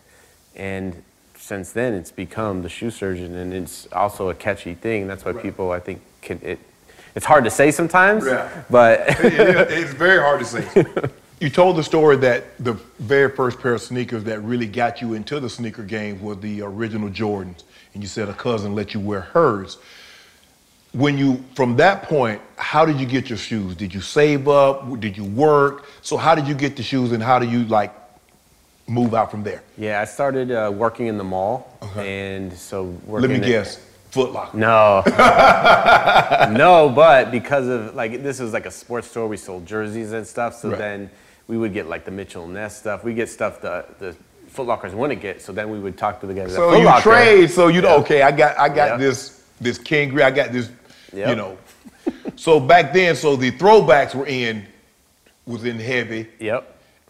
and 0.56 1.04
since 1.38 1.72
then 1.72 1.94
it's 1.94 2.12
become 2.12 2.62
the 2.62 2.70
shoe 2.70 2.90
surgeon, 2.90 3.36
and 3.36 3.54
it's 3.54 3.88
also 3.92 4.30
a 4.30 4.34
catchy 4.36 4.74
thing. 4.76 5.08
That's 5.08 5.26
why 5.26 5.32
Right. 5.32 5.44
people, 5.44 5.72
I 5.72 5.80
think, 5.80 6.02
can 6.22 6.40
it. 6.42 6.60
It's 7.16 7.26
hard 7.28 7.44
to 7.44 7.52
say 7.52 7.70
sometimes, 7.70 8.26
Yeah. 8.26 8.50
but 8.72 9.02
It- 9.24 9.34
it- 9.40 9.72
it's 9.72 9.94
very 9.94 10.20
hard 10.20 10.40
to 10.40 10.46
say. 10.46 10.66
You 11.40 11.50
told 11.50 11.76
the 11.76 11.84
story 11.84 12.16
that 12.18 12.58
the 12.64 12.74
very 13.00 13.30
first 13.36 13.60
pair 13.60 13.74
of 13.74 13.82
sneakers 13.82 14.24
that 14.26 14.40
really 14.42 14.68
got 14.68 15.02
you 15.02 15.14
into 15.14 15.40
the 15.40 15.50
sneaker 15.50 15.84
game 15.84 16.22
were 16.22 16.36
the 16.36 16.62
original 16.62 17.10
Jordans, 17.10 17.64
and 17.94 18.02
you 18.04 18.08
said 18.08 18.30
a 18.30 18.34
cousin 18.34 18.76
let 18.76 18.94
you 18.94 19.00
wear 19.00 19.22
hers. 19.22 19.78
When 20.94 21.18
you, 21.18 21.44
from 21.56 21.76
that 21.78 22.04
point, 22.04 22.40
how 22.56 22.86
did 22.86 23.00
you 23.00 23.06
get 23.06 23.28
your 23.28 23.38
shoes? 23.38 23.76
Did 23.76 23.94
you 23.94 24.00
save 24.00 24.48
up? 24.48 25.00
Did 25.00 25.18
you 25.18 25.26
work? 25.26 25.86
So 26.02 26.18
how 26.18 26.36
did 26.36 26.48
you 26.48 26.54
get 26.54 26.78
the 26.78 26.84
shoes, 26.84 27.12
and 27.12 27.22
how 27.22 27.40
do 27.40 27.48
you 27.48 27.66
like 27.66 27.94
move 28.88 29.14
out 29.14 29.32
from 29.32 29.44
there? 29.44 29.64
yeah, 29.78 30.02
I 30.02 30.06
started 30.06 30.52
uh, 30.52 30.72
working 30.74 31.08
in 31.08 31.18
the 31.18 31.24
mall, 31.24 31.78
and 31.98 32.54
so 32.54 32.84
working. 33.06 33.30
Let 33.30 33.42
me 33.42 33.46
guess, 33.46 33.80
Foot 34.14 34.32
Locker. 34.32 34.56
No. 34.56 35.02
no, 36.52 36.88
but 36.90 37.32
because 37.32 37.68
of 37.68 37.96
like 37.96 38.22
this 38.22 38.40
was 38.40 38.54
like 38.54 38.68
a 38.68 38.72
sports 38.72 39.08
store, 39.10 39.28
we 39.28 39.38
sold 39.38 39.66
jerseys 39.66 40.12
and 40.14 40.26
stuff. 40.26 40.56
So 40.56 40.70
Right. 40.70 40.78
then 40.78 41.10
we 41.48 41.58
would 41.58 41.74
get 41.74 41.88
like 41.88 42.06
the 42.06 42.12
Mitchell 42.12 42.44
and 42.46 42.54
Ness 42.54 42.78
stuff. 42.78 43.04
We 43.04 43.16
get 43.16 43.28
stuff 43.28 43.60
the 43.60 43.86
the 44.00 44.16
Foot 44.50 44.68
Lockers 44.68 44.94
wouldn't 44.94 45.20
get. 45.20 45.42
So 45.42 45.52
then 45.52 45.72
we 45.72 45.80
would 45.80 45.98
talk 45.98 46.20
to 46.22 46.28
the 46.28 46.34
guys. 46.36 46.52
at 46.52 46.56
So 46.58 46.76
you 46.78 47.02
trade, 47.02 47.50
so 47.50 47.70
you 47.70 47.82
know, 47.82 47.96
Yeah. 47.96 48.02
okay, 48.02 48.22
I 48.22 48.32
got 48.32 48.60
I 48.60 48.70
got 48.70 48.90
Yeah. 48.92 48.98
this 48.98 49.42
this 49.60 49.80
King 49.80 50.20
I 50.22 50.30
got 50.30 50.52
this, 50.52 50.70
you 51.12 51.36
know. 51.36 51.58
so 52.36 52.60
back 52.60 52.94
then, 52.94 53.16
so 53.16 53.36
the 53.36 53.52
throwbacks 53.52 54.14
were 54.14 54.28
in 54.28 54.64
was 55.48 55.66
in 55.66 55.80
heavy, 55.80 56.28
Yep. 56.40 56.64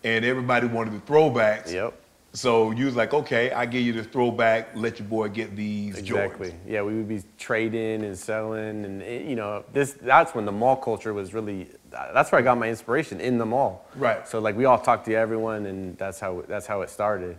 and 0.06 0.24
everybody 0.24 0.68
wanted 0.68 0.94
the 0.94 1.12
throwbacks. 1.12 1.70
Yep. 1.74 1.94
So 2.36 2.72
you 2.72 2.86
was 2.86 2.96
like, 2.96 3.13
okay, 3.13 3.52
I 3.52 3.68
give 3.68 3.84
you 3.84 3.94
the 3.94 4.04
throwback, 4.04 4.70
let 4.75 4.98
your 4.98 5.08
boy 5.08 5.30
get 5.30 5.56
these 5.56 6.00
Exactly. 6.00 6.56
Yeah, 6.68 6.82
we 6.82 6.96
would 6.96 7.08
be 7.08 7.22
trading 7.38 8.04
and 8.04 8.18
selling, 8.18 8.86
and 8.86 9.04
it, 9.04 9.28
you 9.28 9.36
know, 9.36 9.63
this 9.72 9.94
that's 9.94 10.34
when 10.34 10.46
the 10.46 10.52
mall 10.52 10.75
culture 10.75 11.13
was 11.13 11.34
really. 11.34 11.68
That's 11.92 12.32
where 12.32 12.40
I 12.40 12.42
got 12.42 12.58
my 12.58 12.70
inspiration 12.70 13.22
in 13.22 13.38
the 13.38 13.46
mall. 13.46 13.88
Right. 13.96 14.28
So 14.28 14.40
like 14.40 14.58
we 14.58 14.66
all 14.66 14.80
talked 14.80 15.06
to 15.06 15.13
everyone, 15.13 15.68
and 15.68 15.96
that's 16.00 16.20
how 16.20 16.44
that's 16.48 16.66
how 16.66 16.82
it 16.82 16.90
started. 16.90 17.38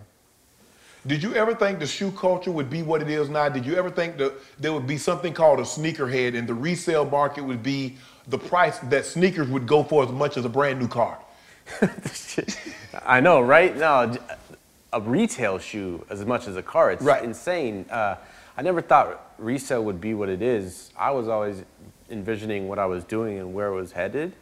Did 1.06 1.24
you 1.24 1.34
ever 1.34 1.54
think 1.54 1.80
the 1.80 1.86
shoe 1.86 2.12
culture 2.12 2.52
would 2.52 2.70
be 2.70 2.82
what 2.82 3.02
it 3.02 3.10
is 3.10 3.28
now? 3.28 3.48
Did 3.48 3.66
you 3.66 3.74
ever 3.74 3.90
think 3.90 4.16
that 4.18 4.32
there 4.60 4.72
would 4.72 4.86
be 4.86 4.96
something 4.96 5.34
called 5.34 5.58
a 5.58 5.64
sneakerhead 5.64 6.38
and 6.38 6.48
the 6.48 6.54
resale 6.54 7.04
market 7.04 7.44
would 7.44 7.62
be 7.62 7.96
the 8.28 8.38
price 8.38 8.78
that 8.78 9.04
sneakers 9.04 9.48
would 9.48 9.66
go 9.66 9.82
for 9.82 10.04
as 10.04 10.10
much 10.10 10.38
as 10.38 10.46
a 10.46 10.48
brand 10.48 10.78
new 10.78 10.88
car? 10.88 11.18
I 13.04 13.20
know, 13.20 13.40
right? 13.40 13.76
No, 13.76 14.16
a 14.94 15.00
retail 15.00 15.58
shoe 15.58 16.06
as 16.08 16.24
much 16.24 16.46
as 16.46 16.56
a 16.56 16.62
car. 16.62 16.92
It's 16.92 17.02
Right. 17.02 17.22
insane. 17.24 17.84
Uh, 17.90 18.14
I 18.56 18.62
never 18.62 18.80
thought 18.80 19.34
resale 19.38 19.84
would 19.84 20.00
be 20.00 20.14
what 20.14 20.28
it 20.28 20.40
is. 20.40 20.90
I 20.96 21.10
was 21.10 21.26
always 21.28 21.64
envisioning 22.08 22.68
what 22.68 22.78
I 22.78 22.86
was 22.86 23.02
doing 23.02 23.38
and 23.38 23.52
where 23.52 23.68
it 23.68 23.74
was 23.74 23.92
headed. 23.92 24.32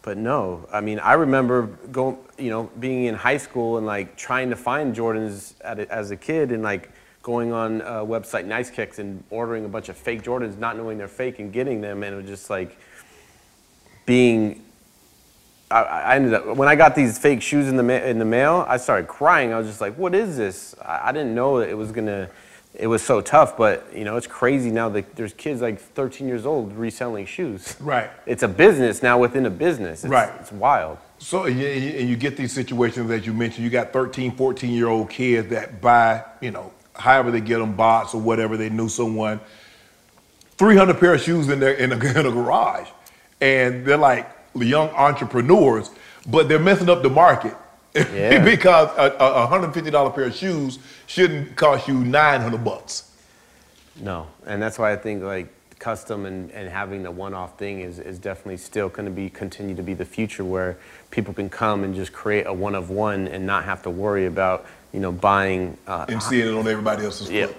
but 0.00 0.16
no, 0.16 0.66
I 0.72 0.80
mean, 0.80 1.00
I 1.00 1.14
remember 1.14 1.62
going, 1.92 2.16
you 2.38 2.48
know, 2.50 2.70
being 2.78 3.04
in 3.06 3.14
high 3.14 3.36
school 3.36 3.76
and 3.76 3.84
like 3.86 4.16
trying 4.16 4.48
to 4.50 4.56
find 4.56 4.94
Jordans 4.94 5.54
at 5.62 5.80
a, 5.80 5.92
as 5.92 6.10
a 6.12 6.16
kid 6.16 6.50
and 6.52 6.62
like 6.62 6.90
going 7.22 7.52
on 7.52 7.80
a 7.82 8.06
website 8.06 8.46
Nice 8.46 8.70
Kicks 8.70 9.00
and 9.00 9.22
ordering 9.28 9.64
a 9.66 9.68
bunch 9.68 9.88
of 9.90 9.96
fake 9.98 10.22
Jordans, 10.22 10.56
not 10.56 10.76
knowing 10.78 10.96
they're 10.96 11.08
fake 11.08 11.40
and 11.40 11.52
getting 11.52 11.80
them, 11.82 12.04
and 12.04 12.14
it 12.14 12.16
was 12.16 12.26
just 12.26 12.48
like 12.48 12.78
being. 14.06 14.64
I, 15.70 15.82
I 15.82 16.16
ended 16.16 16.34
up 16.34 16.56
when 16.56 16.68
I 16.68 16.76
got 16.76 16.94
these 16.94 17.18
fake 17.18 17.42
shoes 17.42 17.68
in 17.68 17.76
the 17.76 17.82
ma- 17.82 17.94
in 17.94 18.18
the 18.18 18.24
mail. 18.24 18.64
I 18.68 18.76
started 18.78 19.06
crying. 19.06 19.52
I 19.52 19.58
was 19.58 19.66
just 19.66 19.80
like, 19.80 19.94
"What 19.96 20.14
is 20.14 20.36
this?" 20.36 20.74
I, 20.82 21.08
I 21.08 21.12
didn't 21.12 21.34
know 21.34 21.60
that 21.60 21.68
it 21.68 21.76
was 21.76 21.92
gonna. 21.92 22.28
It 22.74 22.86
was 22.86 23.02
so 23.02 23.20
tough, 23.20 23.56
but 23.56 23.86
you 23.94 24.04
know, 24.04 24.16
it's 24.16 24.26
crazy 24.26 24.70
now 24.70 24.88
that 24.90 25.16
there's 25.16 25.32
kids 25.32 25.60
like 25.60 25.80
13 25.80 26.28
years 26.28 26.46
old 26.46 26.72
reselling 26.76 27.26
shoes. 27.26 27.76
Right. 27.80 28.10
It's 28.24 28.42
a 28.42 28.48
business 28.48 29.02
now 29.02 29.18
within 29.18 29.46
a 29.46 29.50
business. 29.50 30.04
It's, 30.04 30.10
Right. 30.10 30.30
It's 30.38 30.52
wild. 30.52 30.98
So 31.18 31.44
and 31.44 31.58
you, 31.58 31.66
and 31.66 32.08
you 32.08 32.16
get 32.16 32.36
these 32.36 32.52
situations 32.52 33.08
that 33.08 33.26
you 33.26 33.32
mentioned. 33.32 33.64
You 33.64 33.70
got 33.70 33.92
13, 33.92 34.36
14 34.36 34.70
year 34.70 34.88
old 34.88 35.10
kids 35.10 35.48
that 35.48 35.80
buy, 35.80 36.24
you 36.40 36.50
know, 36.50 36.72
however 36.94 37.30
they 37.30 37.40
get 37.40 37.58
them 37.58 37.74
bots 37.74 38.14
or 38.14 38.20
whatever. 38.20 38.56
They 38.56 38.70
knew 38.70 38.88
someone. 38.88 39.40
300 40.56 40.98
pair 40.98 41.14
of 41.14 41.20
shoes 41.20 41.48
in 41.48 41.60
their 41.60 41.74
in 41.74 41.92
a, 41.92 41.96
in 42.18 42.26
a 42.26 42.30
garage, 42.30 42.88
and 43.40 43.84
they're 43.84 43.96
like 43.96 44.30
young 44.62 44.88
entrepreneurs, 44.90 45.90
but 46.26 46.48
they're 46.48 46.58
messing 46.58 46.88
up 46.88 47.02
the 47.02 47.10
market. 47.10 47.54
Yeah. 47.94 48.44
because 48.44 48.90
a, 48.96 49.16
a 49.18 49.48
$150 49.48 50.14
pair 50.14 50.24
of 50.24 50.34
shoes 50.34 50.78
shouldn't 51.06 51.56
cost 51.56 51.88
you 51.88 51.94
900 52.04 52.62
bucks. 52.64 53.10
No, 54.00 54.28
and 54.46 54.62
that's 54.62 54.78
why 54.78 54.92
I 54.92 54.96
think 54.96 55.22
like 55.22 55.48
custom 55.78 56.26
and, 56.26 56.50
and 56.52 56.68
having 56.68 57.02
the 57.02 57.10
one-off 57.10 57.58
thing 57.58 57.80
is, 57.80 57.98
is 57.98 58.18
definitely 58.18 58.56
still 58.56 58.88
going 58.88 59.06
to 59.06 59.12
be 59.12 59.30
continue 59.30 59.74
to 59.76 59.82
be 59.82 59.94
the 59.94 60.04
future 60.04 60.44
where 60.44 60.76
people 61.10 61.32
can 61.32 61.48
come 61.48 61.84
and 61.84 61.94
just 61.94 62.12
create 62.12 62.46
a 62.46 62.52
one 62.52 62.74
of 62.74 62.90
one 62.90 63.28
and 63.28 63.46
not 63.46 63.64
have 63.64 63.82
to 63.82 63.90
worry 63.90 64.26
about 64.26 64.66
you 64.92 65.00
know 65.00 65.12
buying. 65.12 65.76
Uh, 65.86 66.06
and 66.08 66.22
seeing 66.22 66.46
it 66.46 66.54
on 66.54 66.66
everybody 66.66 67.04
else's 67.04 67.30
Yep. 67.30 67.48
foot. 67.48 67.56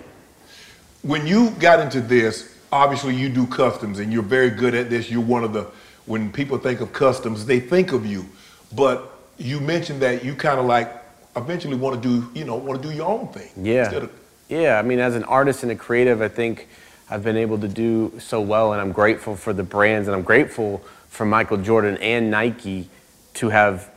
When 1.02 1.28
you 1.28 1.52
got 1.52 1.80
into 1.80 2.02
this, 2.02 2.54
obviously 2.72 3.16
you 3.16 3.30
do 3.30 3.48
customs 3.48 4.00
and 4.00 4.12
you're 4.12 4.22
very 4.24 4.50
good 4.50 4.76
at 4.76 4.90
this. 4.90 5.10
You're 5.10 5.22
one 5.22 5.44
of 5.44 5.54
the 5.54 5.68
when 6.10 6.32
people 6.32 6.58
think 6.58 6.82
of 6.82 6.92
customs, 6.92 7.46
they 7.46 7.60
think 7.60 7.94
of 7.94 8.04
you. 8.04 8.26
But 8.74 9.14
you 9.38 9.60
mentioned 9.60 10.02
that 10.02 10.26
you 10.26 10.34
kind 10.34 10.60
of 10.60 10.66
like 10.66 10.92
eventually 11.36 11.76
want 11.76 12.02
to 12.02 12.10
do, 12.10 12.28
you 12.34 12.46
know, 12.46 12.56
want 12.56 12.82
to 12.82 12.90
do 12.90 12.94
your 12.94 13.08
own 13.08 13.28
thing. 13.28 13.50
Yeah. 13.56 13.92
Of, 13.92 14.12
Yeah, 14.50 14.80
I 14.80 14.82
mean, 14.82 14.98
as 14.98 15.16
an 15.16 15.24
artist 15.26 15.62
and 15.62 15.72
a 15.72 15.76
creative, 15.76 16.20
I 16.24 16.28
think 16.28 16.68
I've 17.12 17.24
been 17.24 17.38
able 17.38 17.60
to 17.60 17.68
do 17.68 18.12
so 18.18 18.42
well, 18.42 18.74
and 18.74 18.82
I'm 18.82 18.92
grateful 18.92 19.36
for 19.36 19.54
the 19.54 19.62
brands, 19.62 20.08
and 20.08 20.16
I'm 20.16 20.24
grateful 20.24 20.82
for 21.10 21.28
Michael 21.28 21.58
Jordan 21.58 21.96
and 21.98 22.32
Nike 22.32 22.90
to 23.36 23.50
have 23.50 23.92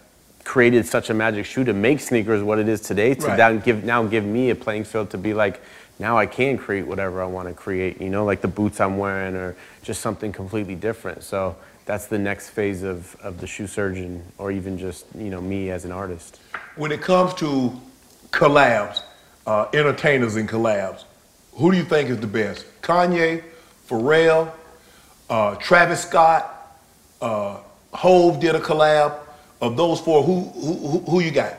created 0.45 0.85
such 0.85 1.09
a 1.09 1.15
magic 1.15 1.47
shoe 1.47 1.65
to 1.65 1.73
make 1.73 2.01
sneakers 2.01 2.43
what 2.43 2.59
it 2.59 2.69
is 2.69 2.83
today. 2.83 3.15
To 3.15 3.27
Right. 3.27 3.39
now 3.39 3.53
give 3.55 3.85
now 3.85 4.03
give 4.05 4.25
me 4.25 4.51
a 4.51 4.55
playing 4.55 4.85
field 4.85 5.09
to 5.11 5.19
be 5.19 5.33
like, 5.33 5.63
now 5.99 6.19
I 6.19 6.27
can 6.27 6.59
create 6.59 6.87
whatever 6.87 7.23
I 7.23 7.27
want 7.27 7.49
to 7.49 7.55
create. 7.55 8.03
You 8.03 8.11
know, 8.11 8.27
like 8.27 8.43
the 8.43 8.49
boots 8.49 8.81
I'm 8.83 8.99
wearing, 8.99 9.35
or 9.35 9.57
just 9.83 10.03
something 10.03 10.31
completely 10.31 10.75
different. 10.75 11.23
So 11.23 11.57
that's 11.85 12.07
the 12.07 12.19
next 12.19 12.51
phase 12.51 12.83
of, 12.83 13.17
of 13.23 13.41
the 13.41 13.47
shoe 13.47 13.67
surgeon, 13.67 14.23
or 14.39 14.53
even 14.53 14.79
just 14.79 15.07
you 15.17 15.31
know 15.31 15.41
me 15.41 15.71
as 15.71 15.85
an 15.85 15.93
artist. 15.93 16.41
when 16.77 16.93
it 16.93 17.03
comes 17.03 17.35
to 17.35 17.73
collabs, 18.31 19.03
uh, 19.47 19.67
entertainers 19.73 20.37
and 20.37 20.49
collabs, 20.49 21.05
who 21.53 21.71
do 21.71 21.77
you 21.77 21.85
think 21.85 22.09
is 22.09 22.21
the 22.21 22.27
best? 22.27 22.65
Kanye, 22.83 23.43
Pharrell, 23.89 24.51
uh, 25.29 25.55
Travis 25.57 26.03
Scott, 26.03 26.79
uh, 27.21 27.59
Hove 27.93 28.41
did 28.41 28.55
a 28.55 28.61
collab. 28.61 29.19
Of 29.61 29.77
those 29.77 30.01
four, 30.01 30.25
who 30.25 30.41
who, 30.41 30.75
who, 30.75 30.99
who 31.01 31.21
you 31.21 31.31
got? 31.31 31.55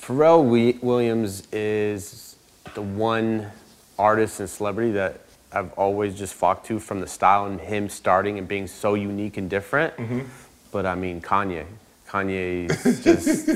Pharrell 0.00 0.44
Williams 0.82 1.46
is 1.52 2.36
the 2.74 2.82
one 2.82 3.50
artist 3.98 4.40
and 4.40 4.48
celebrity 4.48 4.92
that 4.92 5.20
I've 5.54 5.72
always 5.74 6.14
just 6.18 6.34
flocked 6.34 6.66
to 6.66 6.78
from 6.80 7.00
the 7.00 7.06
style 7.06 7.46
and 7.46 7.60
him 7.60 7.88
starting 7.88 8.38
and 8.38 8.48
being 8.48 8.66
so 8.66 8.94
unique 8.94 9.36
and 9.36 9.48
different. 9.48 9.96
Mm-hmm. 9.96 10.20
But 10.72 10.84
I 10.86 10.94
mean, 10.96 11.20
Kanye. 11.20 11.64
Kanye's 12.08 13.02
just, 13.04 13.48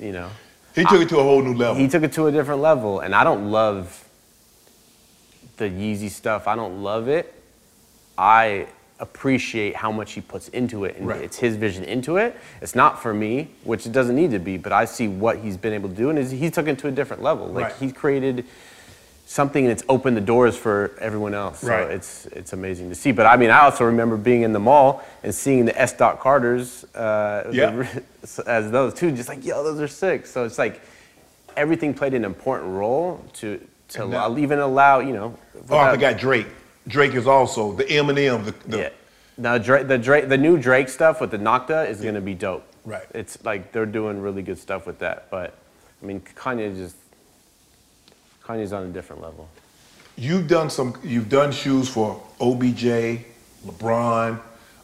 you 0.00 0.12
know, 0.12 0.30
He 0.74 0.84
took 0.84 1.00
it 1.02 1.08
to 1.10 1.18
a 1.18 1.22
whole 1.22 1.42
new 1.42 1.54
level. 1.54 1.76
he 1.76 1.88
took 1.88 2.02
it 2.02 2.12
to 2.14 2.26
a 2.26 2.32
different 2.32 2.60
level. 2.62 3.00
And 3.00 3.14
I 3.14 3.24
don't 3.24 3.50
love 3.50 4.04
the 5.58 5.66
Yeezy 5.66 6.10
stuff. 6.10 6.46
I 6.48 6.56
don't 6.56 6.82
love 6.82 7.08
it. 7.08 7.32
I 8.18 8.66
appreciate 9.00 9.74
how 9.76 9.90
much 9.92 10.12
he 10.12 10.20
puts 10.20 10.48
into 10.48 10.84
it 10.84 10.96
and 10.96 11.06
Right. 11.06 11.20
it's 11.20 11.36
his 11.36 11.56
vision 11.56 11.84
into 11.84 12.16
it. 12.16 12.36
It's 12.62 12.74
not 12.74 13.02
for 13.02 13.12
me, 13.12 13.50
which 13.64 13.86
it 13.86 13.92
doesn't 13.92 14.14
need 14.14 14.30
to 14.30 14.38
be, 14.38 14.56
but 14.56 14.72
I 14.72 14.84
see 14.84 15.08
what 15.08 15.38
he's 15.38 15.56
been 15.56 15.72
able 15.72 15.88
to 15.88 15.94
do 15.94 16.10
and 16.10 16.18
is- 16.18 16.30
he 16.30 16.48
took 16.50 16.68
it 16.68 16.78
to 16.78 16.88
a 16.88 16.90
different 16.92 17.22
level. 17.22 17.48
Like 17.48 17.64
Right. 17.64 17.74
he's 17.80 17.92
created 17.92 18.44
something 19.26 19.64
and 19.64 19.72
it's 19.72 19.82
opened 19.88 20.16
the 20.16 20.20
doors 20.20 20.56
for 20.56 20.92
everyone 21.00 21.34
else. 21.34 21.60
So 21.60 21.68
Right. 21.68 21.90
it's 21.90 22.26
it's 22.26 22.52
amazing 22.52 22.88
to 22.90 22.94
see. 22.94 23.12
But 23.12 23.26
I 23.26 23.36
mean, 23.36 23.50
I 23.50 23.60
also 23.60 23.84
remember 23.84 24.16
being 24.16 24.42
in 24.42 24.52
the 24.52 24.58
mall 24.60 25.02
and 25.22 25.34
seeing 25.34 25.64
the 25.64 25.80
S. 25.80 25.92
Dot 25.92 26.20
Carters 26.20 26.84
uh, 26.94 27.48
Yeah. 27.52 27.86
as 28.46 28.70
those 28.70 28.94
too, 28.94 29.12
just 29.12 29.28
like 29.28 29.44
yo, 29.44 29.62
those 29.64 29.80
are 29.80 29.88
sick. 29.88 30.26
So 30.26 30.44
it's 30.44 30.58
like 30.58 30.80
everything 31.56 31.94
played 31.94 32.14
an 32.14 32.24
important 32.24 32.70
role 32.72 33.24
to 33.34 33.60
to 33.88 34.04
allow, 34.04 34.36
even 34.36 34.58
allow 34.58 35.00
you 35.00 35.12
know. 35.12 35.36
oh, 35.70 35.78
I 35.78 35.90
forgot 35.92 36.18
Drake. 36.18 36.46
Drake 36.88 37.14
is 37.14 37.26
also 37.26 37.72
the 37.72 37.84
Eminem. 37.84 38.44
The, 38.44 38.54
the 38.68 38.78
Yeah. 38.78 38.88
Now 39.36 39.58
Drake, 39.58 39.88
the 39.88 39.98
Drake, 39.98 40.28
the 40.28 40.38
new 40.38 40.58
Drake 40.58 40.88
stuff 40.88 41.20
with 41.20 41.30
the 41.30 41.38
Nocta 41.38 41.88
is 41.88 42.00
gonna 42.00 42.20
be 42.20 42.34
dope. 42.34 42.64
Right. 42.84 43.04
It's 43.14 43.42
like 43.44 43.72
they're 43.72 43.86
doing 43.86 44.20
really 44.20 44.42
good 44.42 44.58
stuff 44.58 44.86
with 44.86 44.98
that. 44.98 45.30
But 45.30 45.54
I 46.02 46.06
mean, 46.06 46.20
Kanye 46.20 46.76
just 46.76 46.96
Kanye's 48.46 48.72
on 48.72 48.84
a 48.84 48.88
different 48.88 49.22
level. 49.22 49.48
You've 50.16 50.46
done 50.46 50.70
some. 50.70 50.94
You've 51.02 51.28
done 51.28 51.50
shoes 51.50 51.88
for 51.88 52.22
OBJ, 52.40 53.24
LeBron. 53.66 54.40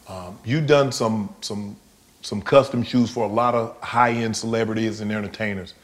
Um, 0.08 0.38
you've 0.44 0.66
done 0.66 0.90
some 0.90 1.34
some 1.40 1.76
some 2.22 2.42
custom 2.42 2.82
shoes 2.82 3.10
for 3.10 3.24
a 3.24 3.28
lot 3.28 3.54
of 3.54 3.80
high 3.80 4.12
end 4.12 4.36
celebrities 4.36 5.00
and 5.00 5.12
entertainers. 5.12 5.74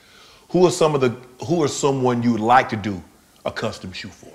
Who 0.50 0.66
are 0.66 0.70
some 0.70 0.94
of 0.94 1.00
the? 1.00 1.10
Who 1.46 1.62
are 1.62 1.68
someone 1.68 2.22
you 2.22 2.32
would 2.32 2.40
like 2.40 2.68
to 2.70 2.76
do 2.76 3.02
a 3.44 3.52
custom 3.52 3.92
shoe 3.92 4.08
for? 4.08 4.32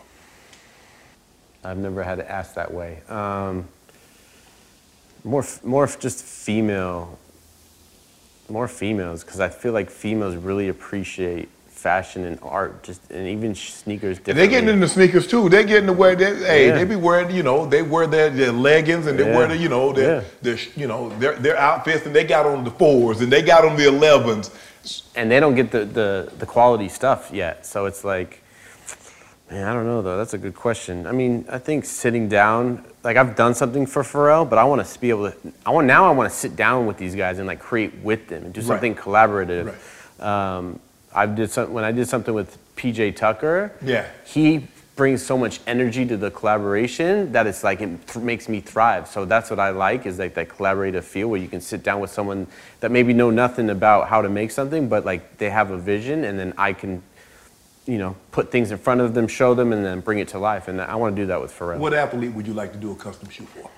I've 1.63 1.77
never 1.77 2.03
had 2.03 2.15
to 2.19 2.31
ask 2.31 2.55
that 2.55 2.73
way. 2.73 3.01
Um, 3.07 3.67
more, 5.23 5.45
more 5.63 5.85
just 5.85 6.23
female, 6.23 7.19
more 8.49 8.67
females, 8.67 9.23
because 9.23 9.39
I 9.39 9.49
feel 9.49 9.71
like 9.71 9.89
females 9.91 10.35
really 10.35 10.69
appreciate 10.69 11.49
fashion 11.81 12.25
and 12.25 12.37
art, 12.43 12.83
just 12.83 13.01
and 13.11 13.27
even 13.27 13.55
sneakers. 13.55 14.17
And 14.27 14.37
they're 14.37 14.47
getting 14.47 14.69
into 14.69 14.87
sneakers 14.87 15.25
too. 15.27 15.49
They're 15.49 15.63
getting 15.63 15.87
to 15.87 15.93
wear. 15.93 16.15
They, 16.15 16.35
hey, 16.35 16.67
Yeah. 16.67 16.75
they 16.77 16.83
be 16.85 16.95
wearing. 16.95 17.31
You 17.35 17.43
know, 17.43 17.65
they 17.65 17.81
wear 17.81 18.05
their, 18.07 18.29
their 18.29 18.51
leggings 18.51 19.07
and 19.07 19.17
they 19.19 19.27
Yeah. 19.27 19.35
wear 19.37 19.47
the. 19.47 19.57
You 19.57 19.69
know, 19.69 19.91
their, 19.91 20.15
Yeah. 20.17 20.21
their 20.41 20.57
you 20.75 20.87
know 20.87 21.09
their 21.21 21.33
their 21.45 21.57
outfits 21.57 22.05
and 22.05 22.15
they 22.15 22.23
got 22.23 22.45
on 22.45 22.63
the 22.63 22.71
fours 22.71 23.21
and 23.21 23.31
they 23.31 23.41
got 23.41 23.65
on 23.65 23.75
the 23.77 23.87
elevens. 23.87 24.51
and 25.15 25.29
they 25.31 25.39
don't 25.39 25.53
get 25.55 25.69
the, 25.71 25.85
the, 25.85 26.31
the 26.39 26.45
quality 26.45 26.89
stuff 26.89 27.29
yet. 27.31 27.65
So 27.67 27.85
it's 27.85 28.03
like, 28.03 28.41
man, 29.51 29.67
I 29.67 29.73
don't 29.73 29.85
know 29.85 30.01
though. 30.01 30.17
That's 30.17 30.33
a 30.33 30.39
good 30.39 30.55
question. 30.55 31.05
I 31.07 31.11
mean, 31.11 31.45
I 31.49 31.59
think 31.59 31.85
sitting 31.85 32.27
down, 32.29 32.83
like 33.03 33.15
I've 33.17 33.35
done 33.35 33.53
something 33.53 33.85
for 33.85 34.01
Pharrell, 34.03 34.47
but 34.49 34.57
I 34.57 34.63
want 34.63 34.85
to 34.85 34.99
be 34.99 35.09
able 35.09 35.29
to. 35.31 35.37
I 35.65 35.69
want 35.71 35.85
now. 35.87 36.05
I 36.07 36.11
want 36.11 36.31
to 36.31 36.35
sit 36.35 36.55
down 36.55 36.85
with 36.87 36.97
these 36.97 37.15
guys 37.15 37.37
and 37.39 37.47
like 37.47 37.59
create 37.59 37.93
with 38.03 38.27
them 38.27 38.45
and 38.45 38.53
do 38.53 38.61
Right. 38.61 38.67
something 38.67 38.95
collaborative. 38.95 39.73
Um, 40.19 40.79
I 41.13 41.25
did 41.25 41.51
some 41.51 41.73
when 41.73 41.83
I 41.83 41.91
did 41.91 42.07
something 42.07 42.33
with 42.33 42.57
PJ 42.75 43.15
Tucker. 43.15 43.71
Yeah. 43.83 44.07
He 44.25 44.67
brings 44.95 45.25
so 45.25 45.37
much 45.37 45.59
energy 45.65 46.05
to 46.05 46.17
the 46.17 46.29
collaboration 46.29 47.31
that 47.31 47.47
it's 47.47 47.63
like 47.63 47.81
it 47.81 48.07
th- 48.07 48.23
makes 48.23 48.47
me 48.47 48.59
thrive. 48.59 49.07
So 49.07 49.25
that's 49.25 49.49
what 49.49 49.59
I 49.59 49.69
like 49.69 50.05
is 50.05 50.19
like 50.19 50.33
that 50.35 50.49
collaborative 50.49 51.03
feel 51.03 51.29
where 51.29 51.39
you 51.39 51.47
can 51.47 51.61
sit 51.61 51.81
down 51.81 52.01
with 52.01 52.11
someone 52.11 52.45
that 52.81 52.91
maybe 52.91 53.13
know 53.13 53.29
nothing 53.31 53.69
about 53.69 54.09
how 54.09 54.21
to 54.21 54.29
make 54.29 54.51
something, 54.51 54.89
but 54.89 55.05
like 55.05 55.37
they 55.37 55.49
have 55.49 55.71
a 55.71 55.77
vision, 55.77 56.25
and 56.25 56.37
then 56.37 56.53
I 56.57 56.73
can, 56.73 57.01
you 57.85 57.97
know, 57.97 58.15
put 58.31 58.51
things 58.51 58.71
in 58.71 58.77
front 58.77 59.01
of 59.01 59.13
them, 59.13 59.27
show 59.27 59.53
them, 59.53 59.73
and 59.73 59.83
then 59.83 60.01
bring 60.01 60.19
it 60.19 60.27
to 60.29 60.39
life. 60.39 60.67
And 60.67 60.81
I 60.81 60.95
want 60.95 61.15
to 61.15 61.21
do 61.21 61.25
that 61.27 61.41
with 61.41 61.57
Pharrell. 61.57 61.79
What 61.79 61.93
athlete 61.93 62.33
would 62.33 62.45
you 62.45 62.53
like 62.53 62.73
to 62.73 62.79
do 62.79 62.91
a 62.91 62.95
custom 62.95 63.29
shoe 63.29 63.45
for? 63.45 63.69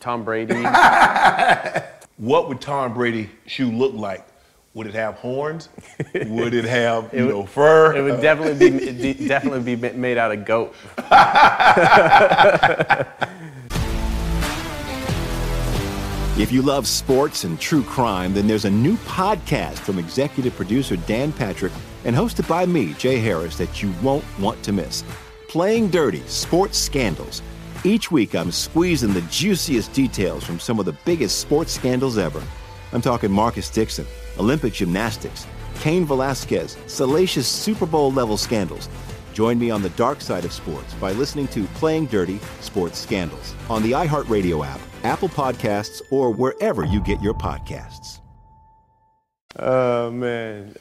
Tom 0.00 0.24
Brady. 0.24 0.54
What 2.20 2.48
would 2.48 2.60
Tom 2.60 2.92
Brady 2.92 3.30
shoe 3.46 3.70
look 3.70 3.94
like? 3.94 4.26
Would 4.74 4.86
it 4.86 4.94
have 4.94 5.14
horns? 5.14 5.68
would 6.14 6.54
it 6.54 6.64
have 6.64 7.12
you 7.12 7.26
would- 7.26 7.34
know 7.34 7.46
fur? 7.46 7.94
It 7.96 8.02
would 8.02 8.20
definitely 8.20 8.70
be 8.70 8.92
de- 9.14 9.28
definitely 9.28 9.74
be 9.74 9.92
made 9.92 10.16
out 10.16 10.30
of 10.32 10.44
goat. 10.44 10.74
If 16.38 16.50
you 16.52 16.62
love 16.62 16.86
sports 16.86 17.44
and 17.44 17.60
true 17.60 17.82
crime, 17.82 18.32
then 18.32 18.46
there's 18.46 18.64
a 18.64 18.70
new 18.70 18.96
podcast 18.98 19.78
from 19.80 19.98
executive 19.98 20.54
producer 20.56 20.96
Dan 20.96 21.32
Patrick 21.32 21.72
and 22.04 22.16
hosted 22.16 22.48
by 22.48 22.64
me, 22.64 22.94
Jay 22.94 23.18
Harris, 23.18 23.58
that 23.58 23.82
you 23.82 23.92
won't 24.02 24.24
want 24.38 24.62
to 24.62 24.72
miss. 24.72 25.04
Playing 25.48 25.90
Dirty 25.90 26.22
Sports 26.28 26.78
Scandals. 26.78 27.42
Each 27.84 28.10
week, 28.10 28.34
I'm 28.34 28.50
squeezing 28.52 29.12
the 29.12 29.20
juiciest 29.22 29.92
details 29.92 30.42
from 30.42 30.58
some 30.58 30.78
of 30.78 30.86
the 30.86 30.96
biggest 31.04 31.40
sports 31.40 31.72
scandals 31.74 32.16
ever. 32.16 32.42
I'm 32.92 33.00
talking 33.00 33.30
Marcus 33.30 33.70
Dixon, 33.70 34.06
Olympic 34.38 34.72
gymnastics, 34.72 35.46
Cain 35.80 36.04
Velasquez, 36.04 36.76
salacious 36.86 37.46
Super 37.46 37.86
Bowl 37.86 38.12
level 38.12 38.36
scandals. 38.36 38.88
Join 39.32 39.58
me 39.58 39.70
on 39.70 39.80
the 39.82 39.90
dark 39.90 40.20
side 40.20 40.44
of 40.44 40.52
sports 40.52 40.92
by 40.94 41.12
listening 41.12 41.48
to 41.48 41.64
Playing 41.74 42.06
Dirty 42.06 42.38
Sports 42.60 42.98
Scandals 42.98 43.54
on 43.70 43.82
the 43.82 43.92
iHeartRadio 43.92 44.66
app, 44.66 44.80
Apple 45.04 45.28
Podcasts, 45.28 46.02
or 46.10 46.30
wherever 46.32 46.84
you 46.84 47.00
get 47.00 47.20
your 47.22 47.34
podcasts. 47.34 48.18
Oh 49.58 50.10
man, 50.10 50.74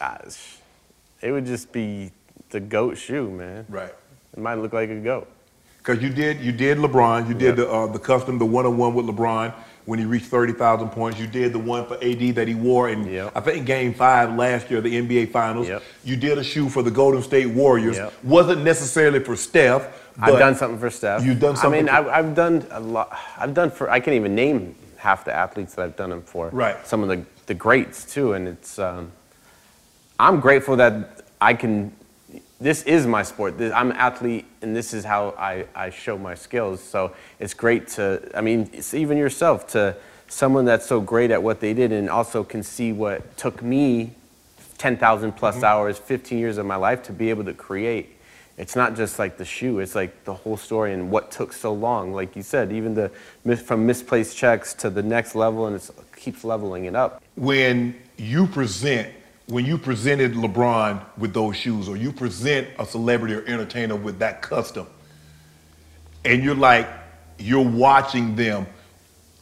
it 1.22 1.32
would 1.32 1.46
just 1.46 1.72
be 1.72 2.12
the 2.50 2.60
goat 2.60 2.98
shoe, 2.98 3.30
man. 3.30 3.66
Right. 3.70 3.94
It 4.34 4.39
might 4.39 4.56
look 4.56 4.74
like 4.74 4.89
a 4.89 4.96
goat. 5.00 5.28
Because 5.78 6.04
you 6.04 6.10
did 6.10 6.42
you 6.42 6.51
did 6.51 6.78
LeBron, 6.78 7.28
you 7.28 7.34
did 7.34 7.56
Yep. 7.56 7.56
the 7.58 7.70
uh, 7.72 7.88
the 7.88 8.00
custom, 8.00 8.38
the 8.38 8.46
one 8.46 8.66
on 8.66 8.78
one 8.78 8.94
with 8.94 9.06
LeBron 9.06 9.54
when 9.89 9.98
he 9.98 10.05
reached 10.05 10.27
thirty 10.27 10.53
thousand 10.53 10.89
points. 10.89 11.19
You 11.19 11.25
did 11.25 11.51
the 11.51 11.60
one 11.60 11.86
for 11.88 11.96
AD 11.96 12.36
that 12.36 12.48
he 12.48 12.53
wore 12.53 12.89
in 12.89 13.05
Yep. 13.05 13.31
I 13.36 13.39
think 13.41 13.65
Game 13.65 13.93
Five 13.93 14.36
last 14.36 14.69
year, 14.69 14.81
the 14.81 14.93
NBA 15.01 15.31
Finals. 15.31 15.67
Yep. 15.67 15.84
You 16.03 16.15
did 16.15 16.38
a 16.38 16.43
shoe 16.43 16.69
for 16.69 16.84
the 16.84 16.91
Golden 16.91 17.24
State 17.24 17.48
Warriors. 17.48 17.98
Yep. 17.98 18.13
Wasn't 18.24 18.63
necessarily 18.63 19.19
for 19.19 19.36
Steph. 19.36 19.88
I've 20.22 20.38
done 20.38 20.53
something 20.55 20.79
for 20.79 20.89
Steph. 20.91 21.25
You've 21.25 21.39
done 21.39 21.55
something. 21.55 21.89
I 21.89 22.00
mean, 22.00 22.03
for- 22.05 22.12
I've, 22.12 22.25
I've 22.25 22.36
done 22.36 22.67
a 22.72 22.79
lot. 22.79 23.17
I've 23.38 23.53
done 23.53 23.72
for. 23.72 23.89
I 23.89 24.00
can't 24.00 24.15
even 24.15 24.36
name 24.36 24.75
half 24.98 25.25
the 25.25 25.34
athletes 25.34 25.74
that 25.75 25.84
I've 25.86 25.96
done 25.96 26.12
them 26.12 26.22
for. 26.22 26.50
Right. 26.50 26.86
Some 26.86 27.01
of 27.01 27.10
the 27.10 27.25
the 27.48 27.55
greats 27.55 28.05
too, 28.05 28.34
and 28.34 28.48
it's. 28.48 28.77
Um, 28.77 29.12
I'm 30.19 30.39
grateful 30.39 30.75
that 30.75 31.24
I 31.41 31.53
can. 31.55 31.91
This 32.62 32.84
is 32.84 33.08
my 33.08 33.24
sport. 33.24 33.58
This, 33.58 33.72
I'm 33.74 33.92
an 33.92 33.98
athlete, 33.98 34.46
and 34.62 34.75
this 34.75 34.94
is 34.94 35.06
how 35.06 35.34
I, 35.38 35.66
I 35.74 35.89
show 35.92 36.18
my 36.18 36.36
skills. 36.36 36.82
So 36.84 37.13
it's 37.39 37.54
great 37.54 37.88
to. 37.89 38.30
I 38.36 38.42
mean, 38.42 38.70
it's 38.74 38.94
even 38.94 39.18
yourself 39.18 39.68
to 39.70 39.96
someone 40.28 40.66
that's 40.66 40.86
so 40.86 41.00
great 41.00 41.32
at 41.32 41.42
what 41.42 41.62
they 41.62 41.74
did, 41.74 41.92
and 41.94 42.10
also 42.10 42.44
can 42.44 42.62
see 42.63 42.92
what 42.92 43.38
took 43.38 43.62
me 43.63 44.12
10,000 44.78 45.32
plus 45.34 45.56
Mm-hmm. 45.56 45.63
hours, 45.66 45.98
15 45.98 46.38
years 46.38 46.58
of 46.58 46.66
my 46.66 46.75
life 46.75 47.01
to 47.04 47.13
be 47.13 47.30
able 47.30 47.46
to 47.46 47.54
create. 47.54 48.16
It's 48.58 48.75
not 48.75 48.94
just 48.94 49.20
like 49.20 49.38
the 49.38 49.46
shoe, 49.46 49.80
it's 49.80 49.96
like 49.96 50.25
the 50.25 50.34
whole 50.34 50.58
story 50.58 50.94
and 50.94 51.10
what 51.10 51.32
took 51.32 51.54
so 51.54 51.72
long. 51.74 52.12
Like 52.13 52.36
you 52.36 52.44
said, 52.44 52.74
even 52.74 52.94
the 52.94 53.10
from 53.56 53.86
misplaced 53.86 54.36
checks 54.36 54.74
to 54.75 54.89
the 54.89 55.01
next 55.01 55.34
level, 55.34 55.66
and 55.68 55.78
it 55.78 55.89
keeps 56.18 56.44
leveling 56.44 56.84
it 56.86 56.94
up. 56.96 57.22
when 57.36 57.96
you 58.18 58.48
present 58.48 59.08
when 59.50 59.65
you 59.65 59.79
presented 59.79 60.34
LeBron 60.34 61.01
with 61.18 61.34
those 61.34 61.56
shoes, 61.56 61.89
or 61.89 61.98
you 61.98 62.12
present 62.12 62.68
a 62.77 62.86
celebrity 62.86 63.34
or 63.34 63.44
entertainer 63.46 63.96
with 63.96 64.20
that 64.20 64.44
custom, 64.44 64.86
and 66.24 66.44
you're 66.44 66.53
like, 66.56 66.88
you're 67.39 67.68
watching 67.68 68.36
them, 68.36 68.68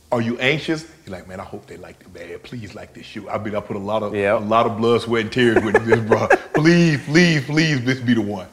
are 0.10 0.22
you 0.22 0.38
anxious? 0.40 0.90
You're 1.06 1.14
like, 1.18 1.28
man, 1.28 1.42
I 1.42 1.44
hope 1.44 1.66
they 1.68 1.76
like 1.76 2.00
the 2.00 2.08
man. 2.18 2.40
Please 2.40 2.74
like 2.74 2.94
this 2.94 3.06
shoe. 3.06 3.28
I 3.28 3.38
mean, 3.38 3.54
I 3.54 3.60
put 3.60 3.76
a 3.76 3.80
lot 3.80 4.02
of 4.02 4.16
Yep. 4.16 4.42
a 4.42 4.46
lot 4.46 4.66
of 4.66 4.78
blood, 4.78 5.02
sweat, 5.02 5.24
and 5.24 5.32
tears 5.32 5.62
with 5.62 5.84
this, 5.86 6.00
bro. 6.00 6.28
Please, 6.54 7.04
please, 7.06 7.44
please, 7.46 7.84
this 7.86 8.00
be 8.00 8.14
the 8.16 8.22
one. 8.22 8.48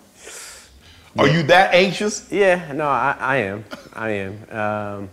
Are 1.17 1.29
you 1.29 1.43
that 1.45 1.73
anxious? 1.73 2.31
Yeah, 2.31 2.73
no, 2.73 2.87
I, 2.87 3.17
I 3.19 3.37
am. 3.37 3.65
I 3.95 4.11
am. 4.11 4.51
Um, 4.51 5.11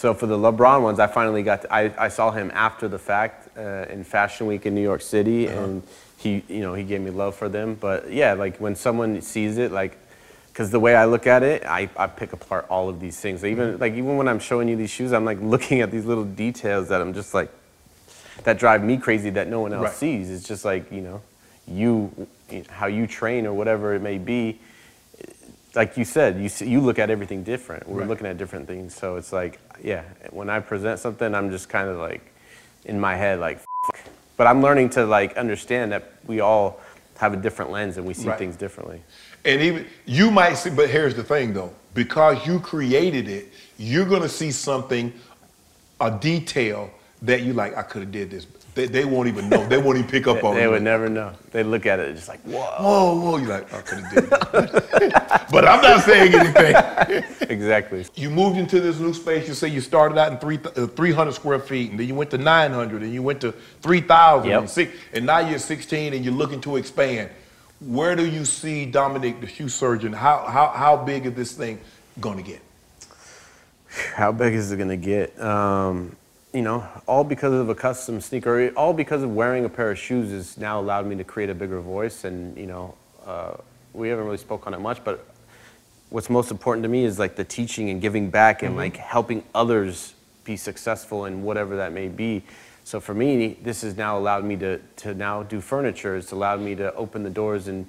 so 0.00 0.14
for 0.14 0.26
the 0.26 0.38
LeBron 0.38 0.82
ones, 0.82 0.98
I 0.98 1.06
finally 1.08 1.42
got. 1.42 1.60
To, 1.60 1.74
I, 1.74 1.92
I 2.06 2.08
saw 2.08 2.30
him 2.30 2.50
after 2.54 2.88
the 2.88 2.98
fact 2.98 3.54
uh, 3.54 3.84
in 3.90 4.02
Fashion 4.02 4.46
Week 4.46 4.64
in 4.64 4.74
New 4.74 4.80
York 4.80 5.02
City, 5.02 5.46
and 5.48 5.82
he, 6.16 6.42
you 6.48 6.60
know, 6.60 6.72
he 6.72 6.84
gave 6.84 7.02
me 7.02 7.10
love 7.10 7.34
for 7.34 7.50
them. 7.50 7.74
But 7.78 8.10
yeah, 8.10 8.32
like 8.32 8.56
when 8.56 8.74
someone 8.74 9.20
sees 9.20 9.58
it, 9.58 9.72
like, 9.72 9.98
because 10.48 10.70
the 10.70 10.80
way 10.80 10.94
I 10.96 11.04
look 11.04 11.26
at 11.26 11.42
it, 11.42 11.66
I, 11.66 11.90
I 11.98 12.06
pick 12.06 12.32
apart 12.32 12.64
all 12.70 12.88
of 12.88 12.98
these 12.98 13.20
things. 13.20 13.44
Even 13.44 13.76
like 13.78 13.92
even 13.92 14.16
when 14.16 14.26
I'm 14.26 14.38
showing 14.38 14.68
you 14.70 14.76
these 14.76 14.88
shoes, 14.88 15.12
I'm 15.12 15.26
like 15.26 15.38
looking 15.42 15.82
at 15.82 15.90
these 15.90 16.06
little 16.06 16.24
details 16.24 16.88
that 16.88 17.02
I'm 17.02 17.12
just 17.12 17.34
like, 17.34 17.50
that 18.44 18.58
drive 18.58 18.82
me 18.82 18.96
crazy 18.96 19.28
that 19.28 19.48
no 19.48 19.60
one 19.60 19.74
else 19.74 19.82
Right. 19.84 19.92
sees. 19.92 20.30
It's 20.30 20.48
just 20.48 20.64
like 20.64 20.90
you 20.90 21.02
know, 21.02 21.20
you, 21.68 22.26
how 22.70 22.86
you 22.86 23.06
train 23.06 23.46
or 23.46 23.52
whatever 23.52 23.94
it 23.94 24.00
may 24.00 24.16
be 24.16 24.60
like 25.74 25.96
you 25.96 26.04
said, 26.04 26.38
you 26.40 26.48
see, 26.48 26.68
you 26.68 26.80
look 26.80 26.98
at 26.98 27.10
everything 27.10 27.42
different. 27.44 27.88
We're 27.88 28.00
Right. 28.00 28.08
looking 28.08 28.26
at 28.26 28.38
different 28.38 28.66
things, 28.66 28.94
so 28.94 29.16
it's 29.16 29.32
like, 29.32 29.60
yeah. 29.82 30.02
When 30.30 30.50
I 30.50 30.60
present 30.60 30.98
something, 30.98 31.34
I'm 31.34 31.50
just 31.50 31.68
kind 31.68 31.88
of 31.88 31.98
like 31.98 32.32
in 32.84 32.98
my 32.98 33.14
head, 33.14 33.38
like, 33.40 33.60
F-. 33.94 34.08
but 34.36 34.46
I'm 34.46 34.62
learning 34.62 34.90
to 34.90 35.04
like 35.06 35.36
understand 35.36 35.92
that 35.92 36.12
we 36.26 36.40
all 36.40 36.80
have 37.18 37.34
a 37.34 37.36
different 37.36 37.70
lens 37.70 37.98
and 37.98 38.06
we 38.06 38.14
see 38.14 38.28
Right. 38.28 38.38
things 38.38 38.56
differently. 38.56 39.02
And 39.44 39.60
even 39.60 39.86
you 40.06 40.30
might 40.30 40.54
see, 40.54 40.70
but 40.70 40.88
here's 40.90 41.14
the 41.14 41.22
thing 41.24 41.52
though, 41.52 41.72
because 41.94 42.46
you 42.46 42.58
created 42.60 43.28
it, 43.28 43.52
you're 43.76 44.06
gonna 44.06 44.28
see 44.28 44.50
something, 44.50 45.12
a 46.00 46.10
detail 46.10 46.90
that 47.22 47.42
you 47.42 47.52
like. 47.52 47.76
I 47.76 47.82
could 47.82 48.02
have 48.02 48.12
did 48.12 48.30
this. 48.30 48.46
They, 48.74 48.86
they 48.86 49.04
won't 49.04 49.26
even 49.28 49.48
know. 49.48 49.66
They 49.66 49.78
won't 49.78 49.98
even 49.98 50.08
pick 50.10 50.28
up 50.28 50.44
on 50.44 50.56
it. 50.56 50.60
They 50.60 50.68
would 50.68 50.82
never 50.82 51.08
know. 51.08 51.32
They 51.50 51.64
look 51.64 51.86
at 51.86 51.98
it 51.98 52.14
just 52.14 52.28
like, 52.28 52.40
whoa. 52.42 52.60
Whoa, 52.78 53.20
whoa! 53.20 53.36
You're 53.38 53.48
like, 53.48 53.74
I 53.74 53.80
could 53.82 53.98
have 53.98 54.14
did 54.14 54.30
that. 54.30 55.48
but 55.52 55.64
I'm 55.66 55.82
not 55.82 56.02
saying 56.04 56.34
anything. 56.34 57.24
Exactly. 57.50 58.06
you 58.14 58.30
moved 58.30 58.58
into 58.58 58.78
this 58.80 59.00
new 59.00 59.12
space. 59.12 59.48
You 59.48 59.54
say 59.54 59.66
you 59.66 59.80
started 59.80 60.16
out 60.16 60.30
in 60.30 60.38
three, 60.38 60.60
uh, 60.76 60.86
300 60.86 61.32
square 61.32 61.58
feet, 61.58 61.90
and 61.90 61.98
then 61.98 62.06
you 62.06 62.14
went 62.14 62.30
to 62.30 62.38
900, 62.38 63.02
and 63.02 63.12
you 63.12 63.24
went 63.24 63.40
to 63.40 63.50
3,000, 63.82 64.48
Yep. 64.48 64.60
and, 64.60 64.70
six, 64.70 64.96
and 65.12 65.26
now 65.26 65.40
you're 65.40 65.58
16, 65.58 66.14
and 66.14 66.24
you're 66.24 66.32
looking 66.32 66.60
to 66.60 66.76
expand. 66.76 67.28
Where 67.80 68.14
do 68.14 68.24
you 68.24 68.44
see 68.44 68.86
Dominic, 68.86 69.40
the 69.40 69.48
shoe 69.48 69.68
surgeon? 69.68 70.12
How 70.12 70.44
how 70.46 70.68
how 70.68 70.96
big 70.96 71.26
is 71.26 71.32
this 71.34 71.52
thing 71.52 71.80
going 72.20 72.36
to 72.36 72.44
get? 72.44 72.60
How 74.14 74.30
big 74.30 74.54
is 74.54 74.70
it 74.70 74.76
gonna 74.76 74.96
get? 74.96 75.38
Um, 75.40 76.14
you 76.52 76.62
know, 76.62 76.86
all 77.06 77.22
because 77.22 77.52
of 77.52 77.68
a 77.68 77.74
custom 77.74 78.20
sneaker, 78.20 78.72
all 78.76 78.92
because 78.92 79.22
of 79.22 79.34
wearing 79.34 79.64
a 79.64 79.68
pair 79.68 79.90
of 79.90 79.98
shoes 79.98 80.30
has 80.30 80.58
now 80.58 80.80
allowed 80.80 81.06
me 81.06 81.16
to 81.16 81.24
create 81.24 81.50
a 81.50 81.54
bigger 81.54 81.80
voice. 81.80 82.24
And 82.24 82.56
you 82.56 82.66
know, 82.66 82.94
uh, 83.24 83.54
we 83.92 84.08
haven't 84.08 84.24
really 84.24 84.36
spoke 84.36 84.66
on 84.66 84.74
it 84.74 84.80
much, 84.80 85.04
but 85.04 85.26
what's 86.10 86.28
most 86.28 86.50
important 86.50 86.82
to 86.82 86.88
me 86.88 87.04
is 87.04 87.18
like 87.18 87.36
the 87.36 87.44
teaching 87.44 87.90
and 87.90 88.00
giving 88.00 88.30
back 88.30 88.62
and 88.62 88.76
like 88.76 88.96
helping 88.96 89.44
others 89.54 90.14
be 90.44 90.56
successful 90.56 91.26
in 91.26 91.42
whatever 91.42 91.76
that 91.76 91.92
may 91.92 92.08
be. 92.08 92.42
So 92.82 92.98
for 92.98 93.14
me, 93.14 93.56
this 93.62 93.82
has 93.82 93.96
now 93.96 94.18
allowed 94.18 94.44
me 94.44 94.56
to, 94.56 94.78
to 94.96 95.14
now 95.14 95.44
do 95.44 95.60
furniture. 95.60 96.16
It's 96.16 96.32
allowed 96.32 96.60
me 96.60 96.74
to 96.76 96.92
open 96.94 97.22
the 97.22 97.30
doors 97.30 97.68
and, 97.68 97.86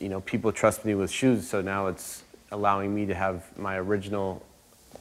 you 0.00 0.08
know, 0.08 0.20
people 0.22 0.50
trust 0.50 0.84
me 0.84 0.96
with 0.96 1.10
shoes. 1.10 1.48
So 1.48 1.60
now 1.60 1.86
it's 1.86 2.24
allowing 2.50 2.92
me 2.92 3.06
to 3.06 3.14
have 3.14 3.56
my 3.56 3.76
original 3.78 4.44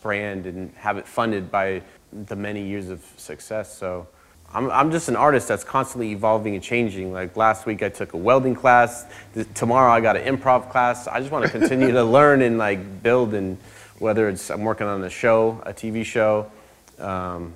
brand 0.03 0.45
and 0.45 0.71
have 0.75 0.97
it 0.97 1.07
funded 1.07 1.49
by 1.49 1.81
the 2.11 2.35
many 2.35 2.67
years 2.67 2.89
of 2.89 3.03
success. 3.17 3.77
So 3.77 4.07
I'm, 4.53 4.69
I'm 4.71 4.91
just 4.91 5.07
an 5.07 5.15
artist 5.15 5.47
that's 5.47 5.63
constantly 5.63 6.11
evolving 6.11 6.55
and 6.55 6.63
changing. 6.63 7.13
Like 7.13 7.37
last 7.37 7.65
week 7.65 7.81
I 7.83 7.89
took 7.89 8.13
a 8.13 8.17
welding 8.17 8.55
class. 8.55 9.05
Th- 9.33 9.47
tomorrow 9.53 9.91
I 9.91 10.01
got 10.01 10.17
an 10.17 10.37
improv 10.37 10.69
class. 10.69 11.07
I 11.07 11.19
just 11.19 11.31
want 11.31 11.45
to 11.45 11.51
continue 11.51 11.91
to 11.91 12.03
learn 12.17 12.41
and 12.41 12.57
like 12.57 13.01
build 13.01 13.33
and 13.33 13.57
whether 13.99 14.27
it's 14.27 14.49
I'm 14.49 14.63
working 14.63 14.87
on 14.87 15.03
a 15.03 15.09
show, 15.09 15.61
a 15.65 15.73
TV 15.73 16.03
show. 16.03 16.51
Um, 16.99 17.53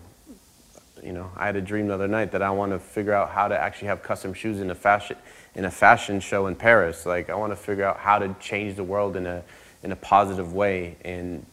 you 1.03 1.11
know, 1.11 1.29
I 1.35 1.45
had 1.45 1.55
a 1.55 1.61
dream 1.61 1.87
the 1.87 1.93
other 1.93 2.07
night 2.07 2.31
that 2.31 2.41
I 2.41 2.49
want 2.49 2.71
to 2.71 2.79
figure 2.79 3.13
out 3.13 3.29
how 3.29 3.47
to 3.47 3.57
actually 3.57 3.89
have 3.89 4.01
custom 4.01 4.33
shoes 4.33 4.59
in 4.59 4.71
a 4.71 4.75
fashion 4.75 5.17
in 5.53 5.65
a 5.65 5.71
fashion 5.71 6.19
show 6.19 6.47
in 6.47 6.55
Paris. 6.55 7.05
Like 7.05 7.29
I 7.29 7.35
want 7.35 7.51
to 7.51 7.57
figure 7.57 7.83
out 7.83 7.97
how 7.97 8.19
to 8.19 8.33
change 8.39 8.75
the 8.75 8.83
world 8.83 9.15
in 9.15 9.25
a 9.25 9.43
in 9.83 9.91
a 9.91 9.95
positive 9.95 10.53
way 10.53 10.95
and 11.03 11.45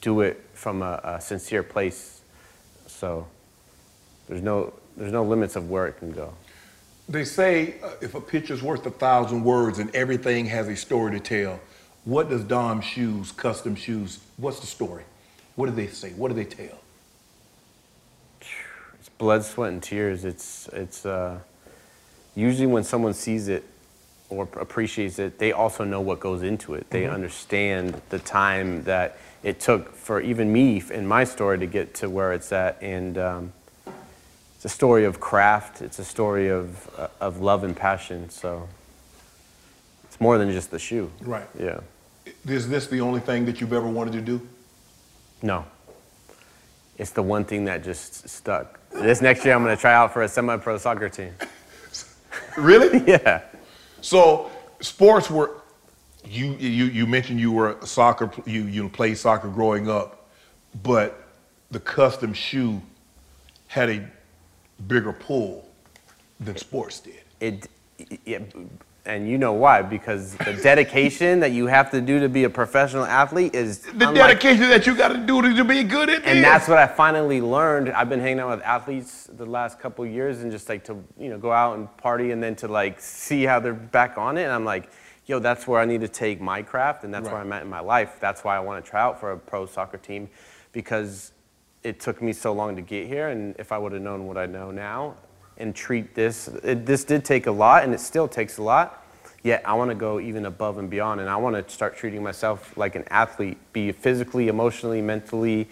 do 0.00 0.20
it 0.20 0.44
from 0.54 0.82
a, 0.82 1.00
a 1.02 1.20
sincere 1.20 1.62
place. 1.62 2.19
So 3.00 3.26
there's 4.28 4.42
no 4.42 4.74
there's 4.94 5.10
no 5.10 5.24
limits 5.24 5.56
of 5.56 5.70
where 5.70 5.86
it 5.86 5.98
can 5.98 6.12
go. 6.12 6.34
They 7.08 7.24
say 7.24 7.76
uh, 7.82 7.92
if 8.02 8.14
a 8.14 8.20
picture's 8.20 8.62
worth 8.62 8.84
a 8.84 8.90
thousand 8.90 9.42
words 9.42 9.78
and 9.78 9.92
everything 9.96 10.44
has 10.46 10.68
a 10.68 10.76
story 10.76 11.12
to 11.12 11.20
tell, 11.20 11.60
what 12.04 12.28
does 12.28 12.44
Dom 12.44 12.82
Shoes, 12.82 13.32
custom 13.32 13.74
shoes, 13.74 14.20
what's 14.36 14.60
the 14.60 14.66
story? 14.66 15.04
What 15.56 15.66
do 15.70 15.72
they 15.72 15.86
say? 15.86 16.10
What 16.10 16.28
do 16.28 16.34
they 16.34 16.44
tell? 16.44 16.78
It's 18.98 19.08
blood, 19.16 19.44
sweat, 19.44 19.72
and 19.72 19.82
tears. 19.82 20.26
It's 20.26 20.68
it's 20.74 21.06
uh, 21.06 21.38
usually 22.36 22.66
when 22.66 22.84
someone 22.84 23.14
sees 23.14 23.48
it 23.48 23.64
or 24.30 24.48
appreciates 24.58 25.18
it, 25.18 25.38
they 25.38 25.52
also 25.52 25.84
know 25.84 26.00
what 26.00 26.20
goes 26.20 26.42
into 26.42 26.74
it. 26.74 26.88
They 26.90 27.06
understand 27.06 28.00
the 28.08 28.18
time 28.18 28.84
that 28.84 29.18
it 29.42 29.60
took 29.60 29.94
for 29.94 30.20
even 30.20 30.52
me 30.52 30.82
in 30.90 31.06
my 31.06 31.24
story 31.24 31.58
to 31.58 31.66
get 31.66 31.94
to 31.94 32.08
where 32.08 32.32
it's 32.32 32.52
at, 32.52 32.80
and 32.82 33.18
um, 33.18 33.52
it's 34.54 34.64
a 34.64 34.68
story 34.68 35.04
of 35.04 35.20
craft. 35.20 35.82
It's 35.82 35.98
a 35.98 36.04
story 36.04 36.48
of 36.48 36.88
uh, 36.98 37.08
of 37.20 37.40
love 37.40 37.64
and 37.64 37.76
passion. 37.76 38.30
So 38.30 38.68
it's 40.04 40.20
more 40.20 40.38
than 40.38 40.50
just 40.52 40.70
the 40.70 40.78
shoe. 40.78 41.10
Right. 41.22 41.48
Yeah. 41.58 41.80
Is 42.46 42.68
this 42.68 42.86
the 42.86 43.00
only 43.00 43.20
thing 43.20 43.44
that 43.46 43.60
you've 43.60 43.72
ever 43.72 43.88
wanted 43.88 44.12
to 44.12 44.20
do? 44.20 44.46
No. 45.42 45.64
It's 46.98 47.12
the 47.12 47.22
one 47.22 47.44
thing 47.44 47.64
that 47.64 47.82
just 47.82 48.28
stuck. 48.28 48.78
This 48.90 49.22
next 49.22 49.44
year, 49.44 49.54
I'm 49.54 49.64
going 49.64 49.74
to 49.74 49.80
try 49.80 49.94
out 49.94 50.12
for 50.12 50.22
a 50.22 50.28
semi-pro 50.28 50.78
soccer 50.78 51.08
team. 51.08 51.32
Really? 52.56 53.02
Yeah. 53.06 53.42
So 54.00 54.50
sports 54.80 55.30
were 55.30 55.60
you 56.24 56.54
you 56.58 56.84
you 56.86 57.06
mentioned 57.06 57.40
you 57.40 57.52
were 57.52 57.72
a 57.78 57.86
soccer 57.86 58.30
you 58.46 58.64
you 58.64 58.88
played 58.88 59.16
soccer 59.16 59.48
growing 59.48 59.88
up, 59.88 60.28
but 60.82 61.24
the 61.70 61.80
custom 61.80 62.32
shoe 62.32 62.80
had 63.68 63.88
a 63.88 64.08
bigger 64.86 65.12
pull 65.12 65.68
than 66.40 66.56
sports 66.56 67.00
did. 67.00 67.22
It, 67.40 67.68
yeah, 68.24 68.40
and 69.06 69.28
you 69.28 69.38
know 69.38 69.52
why? 69.52 69.82
Because 69.82 70.34
the 70.36 70.52
dedication 70.62 71.40
that 71.40 71.52
you 71.52 71.66
have 71.66 71.90
to 71.92 72.00
do 72.00 72.20
to 72.20 72.28
be 72.28 72.44
a 72.44 72.50
professional 72.50 73.04
athlete 73.04 73.54
is 73.54 73.78
The 73.80 74.08
unlike- 74.08 74.14
dedication 74.14 74.68
that 74.68 74.86
you 74.86 74.94
got 74.94 75.08
to 75.08 75.18
do 75.18 75.40
to, 75.42 75.64
be 75.64 75.82
good 75.84 76.10
at 76.10 76.24
and 76.24 76.38
this. 76.38 76.44
that's 76.44 76.68
what 76.68 76.78
I 76.78 76.86
finally 76.86 77.40
learned. 77.40 77.88
I've 77.90 78.08
been 78.08 78.20
hanging 78.20 78.40
out 78.40 78.50
with 78.50 78.62
athletes 78.64 79.28
the 79.32 79.46
last 79.46 79.78
couple 79.80 80.04
of 80.04 80.10
years 80.10 80.42
and 80.42 80.52
just 80.52 80.68
like 80.68 80.84
to 80.84 80.96
you 81.18 81.30
know 81.30 81.38
go 81.38 81.50
out 81.52 81.76
and 81.78 81.94
party 81.96 82.30
and 82.32 82.42
then 82.42 82.54
to 82.56 82.68
like 82.68 83.00
see 83.00 83.44
how 83.44 83.58
they're 83.60 83.72
back 83.72 84.18
on 84.18 84.36
it. 84.36 84.42
And 84.44 84.52
I'm 84.52 84.64
like, 84.64 84.90
yo, 85.26 85.38
that's 85.38 85.66
where 85.66 85.80
I 85.80 85.84
need 85.84 86.00
to 86.02 86.08
take 86.08 86.40
my 86.40 86.62
craft 86.62 87.04
and 87.04 87.12
that's 87.14 87.28
where 87.28 87.38
I'm 87.38 87.52
at 87.52 87.62
in 87.62 87.68
my 87.68 87.80
life. 87.80 88.16
That's 88.20 88.42
why 88.44 88.56
I 88.56 88.60
want 88.60 88.84
to 88.84 88.90
try 88.90 89.00
out 89.00 89.18
for 89.20 89.32
a 89.32 89.38
pro 89.38 89.64
soccer 89.66 89.98
team 89.98 90.28
because 90.72 91.32
it 91.82 92.00
took 92.00 92.20
me 92.20 92.32
so 92.32 92.52
long 92.52 92.76
to 92.76 92.82
get 92.82 93.06
here. 93.06 93.28
And 93.28 93.54
if 93.58 93.72
I 93.72 93.78
would 93.78 93.92
have 93.92 94.02
known 94.02 94.26
what 94.26 94.36
I 94.36 94.46
know 94.46 94.70
now 94.70 95.14
and 95.60 95.74
treat 95.74 96.14
this, 96.14 96.48
it, 96.62 96.86
this 96.86 97.04
did 97.04 97.24
take 97.24 97.46
a 97.46 97.52
lot 97.52 97.84
and 97.84 97.94
it 97.94 98.00
still 98.00 98.26
takes 98.28 98.58
a 98.58 98.62
lot. 98.62 98.96
Yet 99.42 99.62
I 99.64 99.72
want 99.74 99.90
to 99.90 99.94
go 99.94 100.20
even 100.20 100.44
above 100.44 100.76
and 100.76 100.90
beyond, 100.90 101.20
and 101.20 101.30
I 101.30 101.36
want 101.36 101.56
to 101.56 101.72
start 101.72 101.96
treating 101.96 102.22
myself 102.22 102.76
like 102.76 102.94
an 102.94 103.04
athlete, 103.08 103.56
be 103.72 103.90
physically, 103.90 104.48
emotionally, 104.48 105.00
mentally 105.00 105.66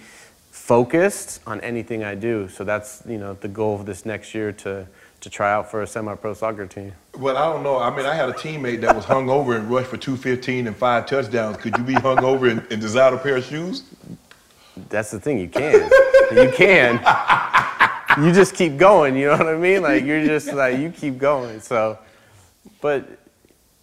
focused 0.50 1.40
on 1.46 1.60
anything 1.60 2.02
I 2.02 2.14
do. 2.14 2.48
So 2.48 2.64
that's 2.64 3.02
you 3.06 3.18
know 3.18 3.34
the 3.34 3.48
goal 3.48 3.74
of 3.74 3.84
this 3.84 4.06
next 4.06 4.34
year 4.34 4.52
to 4.52 4.86
to 5.20 5.30
try 5.30 5.52
out 5.52 5.70
for 5.70 5.82
a 5.82 5.86
semi-pro 5.86 6.32
soccer 6.32 6.66
team. 6.66 6.92
Well, 7.18 7.36
I 7.36 7.52
don't 7.52 7.62
know. 7.62 7.78
I 7.78 7.94
mean, 7.94 8.06
I 8.06 8.14
had 8.14 8.28
a 8.28 8.32
teammate 8.32 8.80
that 8.82 8.94
was 8.94 9.04
hung 9.04 9.28
over 9.28 9.56
and 9.56 9.68
rushed 9.68 9.88
for 9.88 9.96
215 9.96 10.68
and 10.68 10.76
five 10.76 11.06
touchdowns. 11.06 11.56
Could 11.56 11.76
you 11.76 11.82
be 11.82 11.94
hung 11.94 12.22
over 12.22 12.48
and, 12.48 12.64
and 12.70 12.80
design 12.80 13.12
a 13.14 13.18
pair 13.18 13.36
of 13.36 13.44
shoes? 13.44 13.82
That's 14.88 15.10
the 15.10 15.18
thing, 15.18 15.38
you 15.38 15.48
can, 15.48 15.90
you 16.32 16.52
can. 16.54 17.00
You 18.24 18.32
just 18.32 18.54
keep 18.54 18.76
going. 18.76 19.16
You 19.16 19.26
know 19.28 19.36
what 19.38 19.46
I 19.48 19.56
mean? 19.56 19.82
Like 19.82 20.04
you're 20.04 20.24
just 20.24 20.52
like 20.52 20.78
you 20.78 20.90
keep 20.90 21.18
going. 21.18 21.60
So, 21.60 21.98
but 22.80 23.06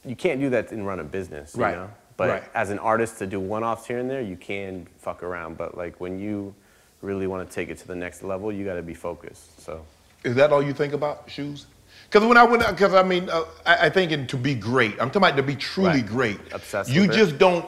you 0.05 0.15
can't 0.15 0.39
do 0.39 0.49
that 0.51 0.71
and 0.71 0.85
run 0.85 0.99
a 0.99 1.03
business. 1.03 1.55
You 1.55 1.61
Right. 1.63 1.75
know? 1.75 1.89
But 2.17 2.29
Right. 2.29 2.43
as 2.53 2.69
an 2.69 2.79
artist, 2.79 3.19
to 3.19 3.27
do 3.27 3.39
one-offs 3.39 3.85
here 3.85 3.99
and 3.99 4.09
there, 4.09 4.21
you 4.21 4.37
can 4.37 4.87
fuck 4.99 5.21
around. 5.23 5.57
But 5.57 5.77
like 5.77 5.99
when 5.99 6.19
you 6.19 6.53
really 7.01 7.27
want 7.27 7.47
to 7.47 7.53
take 7.53 7.69
it 7.69 7.77
to 7.79 7.87
the 7.87 7.95
next 7.95 8.23
level, 8.23 8.51
you 8.51 8.65
got 8.65 8.75
to 8.75 8.81
be 8.81 8.93
focused. 8.93 9.61
So. 9.61 9.85
Is 10.23 10.35
that 10.35 10.51
all 10.51 10.63
you 10.63 10.73
think 10.73 10.93
about 10.93 11.29
shoes? 11.29 11.67
Because 12.09 12.27
when 12.27 12.37
I 12.37 12.43
went, 12.43 12.65
because 12.67 12.93
I 12.93 13.03
mean, 13.03 13.29
uh, 13.29 13.43
I, 13.65 13.87
I 13.87 13.89
think 13.89 14.11
in, 14.11 14.27
to 14.27 14.37
be 14.37 14.55
great, 14.55 14.93
I'm 14.93 15.09
talking 15.09 15.23
about 15.27 15.35
to 15.37 15.43
be 15.43 15.55
truly 15.55 15.89
Right. 16.01 16.05
great. 16.05 16.39
Obsessed 16.51 16.89
you 16.89 17.01
with 17.01 17.11
it. 17.11 17.15
just 17.15 17.37
don't. 17.37 17.65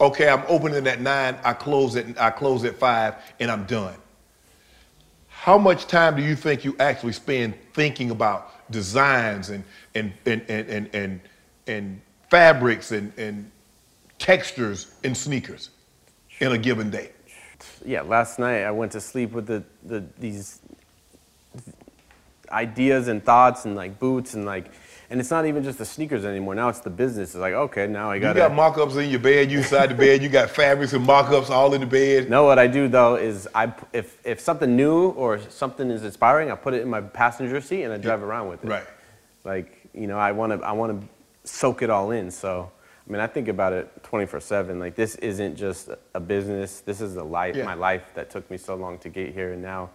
Okay, 0.00 0.28
I'm 0.28 0.42
opening 0.48 0.86
at 0.86 1.00
nine. 1.00 1.36
I 1.44 1.52
close 1.52 1.94
at 1.96 2.18
I 2.20 2.30
close 2.30 2.64
at 2.64 2.76
five, 2.76 3.16
and 3.38 3.50
I'm 3.50 3.64
done. 3.64 3.94
How 5.40 5.56
much 5.56 5.86
time 5.86 6.16
do 6.16 6.22
you 6.22 6.36
think 6.36 6.66
you 6.66 6.76
actually 6.78 7.12
spend 7.12 7.54
thinking 7.72 8.10
about 8.10 8.70
designs 8.70 9.48
and 9.48 9.64
and 9.94 10.12
and 10.26 10.42
and 10.50 10.68
and 10.68 10.94
and, 10.94 11.20
and 11.66 12.00
fabrics 12.28 12.92
and, 12.92 13.10
and 13.18 13.50
textures 14.18 14.92
in 15.02 15.14
sneakers 15.14 15.70
in 16.40 16.52
a 16.52 16.58
given 16.58 16.90
day? 16.90 17.12
yeah, 17.86 18.02
last 18.02 18.38
night 18.38 18.64
I 18.64 18.70
went 18.70 18.92
to 18.92 19.00
sleep 19.00 19.32
with 19.32 19.46
the, 19.46 19.64
the 19.82 20.04
these 20.18 20.60
ideas 22.52 23.08
and 23.08 23.24
thoughts 23.24 23.64
and 23.64 23.74
like 23.74 23.98
boots 23.98 24.34
and 24.34 24.44
like, 24.44 24.70
and 25.10 25.18
it's 25.18 25.30
not 25.30 25.44
even 25.44 25.64
just 25.64 25.78
the 25.78 25.84
sneakers 25.84 26.24
anymore. 26.24 26.54
Now 26.54 26.68
it's 26.68 26.78
the 26.78 26.88
business. 26.90 27.30
It's 27.30 27.38
like, 27.40 27.52
okay, 27.52 27.88
now 27.88 28.10
I 28.12 28.20
got. 28.20 28.36
You 28.36 28.42
got 28.42 28.54
mock-ups 28.54 28.94
in 28.94 29.10
your 29.10 29.18
bed. 29.18 29.50
You 29.50 29.58
inside 29.58 29.88
the 29.90 29.94
bed. 29.94 30.22
You 30.22 30.28
got 30.28 30.50
fabrics 30.50 30.92
and 30.92 31.04
mock-ups 31.04 31.50
all 31.50 31.74
in 31.74 31.80
the 31.80 31.86
bed. 31.86 32.30
No, 32.30 32.44
what 32.44 32.60
I 32.60 32.68
do 32.68 32.86
though 32.86 33.16
is 33.16 33.48
I, 33.52 33.72
if 33.92 34.18
if 34.24 34.40
something 34.40 34.76
new 34.76 35.08
or 35.10 35.40
something 35.50 35.90
is 35.90 36.04
inspiring, 36.04 36.50
I 36.52 36.54
put 36.54 36.74
it 36.74 36.82
in 36.82 36.88
my 36.88 37.00
passenger 37.00 37.60
seat 37.60 37.82
and 37.82 37.92
I 37.92 37.98
drive 37.98 38.22
around 38.22 38.48
with 38.48 38.64
it. 38.64 38.68
Right. 38.68 38.86
Like 39.44 39.88
you 39.92 40.06
know, 40.06 40.18
I 40.18 40.30
want 40.30 40.52
to 40.58 40.64
I 40.64 40.72
want 40.72 41.00
to 41.00 41.08
soak 41.50 41.82
it 41.82 41.90
all 41.90 42.12
in. 42.12 42.30
So 42.30 42.70
I 43.08 43.12
mean, 43.12 43.20
I 43.20 43.26
think 43.26 43.48
about 43.48 43.72
it 43.72 44.02
24/7. 44.04 44.78
Like 44.78 44.94
this 44.94 45.16
isn't 45.16 45.56
just 45.56 45.88
a 46.14 46.20
business. 46.20 46.82
This 46.82 47.00
is 47.00 47.16
a 47.16 47.24
life, 47.24 47.56
Yeah. 47.56 47.64
my 47.64 47.74
life 47.74 48.04
that 48.14 48.30
took 48.30 48.48
me 48.48 48.56
so 48.56 48.76
long 48.76 48.98
to 48.98 49.08
get 49.08 49.34
here, 49.34 49.54
and 49.54 49.62
now 49.62 49.90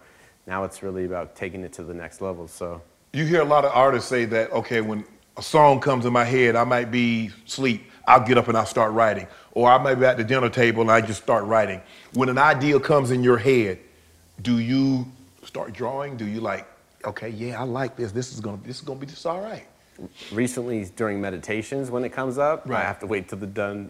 now 0.46 0.64
it's 0.64 0.82
really 0.82 1.06
about 1.06 1.34
taking 1.34 1.62
it 1.64 1.72
to 1.72 1.82
the 1.82 1.94
next 1.94 2.20
level. 2.20 2.46
So 2.48 2.82
You 3.16 3.24
hear 3.24 3.40
a 3.40 3.46
lot 3.46 3.64
of 3.64 3.72
artists 3.72 4.10
say 4.10 4.26
that, 4.26 4.52
okay, 4.52 4.82
when 4.82 5.02
a 5.38 5.42
song 5.42 5.80
comes 5.80 6.04
in 6.04 6.12
my 6.12 6.26
head, 6.26 6.54
I 6.54 6.64
might 6.64 6.90
be 6.90 7.30
asleep. 7.46 7.90
I'll 8.06 8.20
get 8.20 8.36
up 8.36 8.48
and 8.48 8.58
I'll 8.58 8.66
start 8.66 8.92
writing. 8.92 9.26
Or 9.52 9.70
I 9.70 9.78
might 9.78 9.94
be 9.94 10.04
at 10.04 10.18
the 10.18 10.22
dinner 10.22 10.50
table 10.50 10.82
and 10.82 10.90
I 10.90 11.00
just 11.00 11.22
start 11.22 11.44
writing. 11.44 11.80
When 12.12 12.28
an 12.28 12.36
idea 12.36 12.78
comes 12.78 13.12
in 13.12 13.24
your 13.24 13.38
head, 13.38 13.78
do 14.42 14.58
you 14.58 15.06
start 15.44 15.72
drawing? 15.72 16.18
Do 16.18 16.26
you 16.26 16.42
like, 16.42 16.68
okay, 17.06 17.30
yeah, 17.30 17.58
I 17.58 17.64
like 17.64 17.96
this. 17.96 18.12
This 18.12 18.34
is 18.34 18.40
gonna 18.40 18.58
this 18.62 18.76
is 18.80 18.82
gonna 18.82 19.00
be 19.00 19.06
just 19.06 19.24
all 19.24 19.40
right. 19.40 19.66
recently 20.30 20.84
during 20.94 21.18
meditations 21.18 21.90
when 21.90 22.04
it 22.04 22.10
comes 22.10 22.36
up 22.36 22.64
Right. 22.66 22.82
i 22.82 22.86
have 22.86 22.98
to 22.98 23.06
wait 23.06 23.30
till 23.30 23.38
the 23.38 23.46
done 23.46 23.88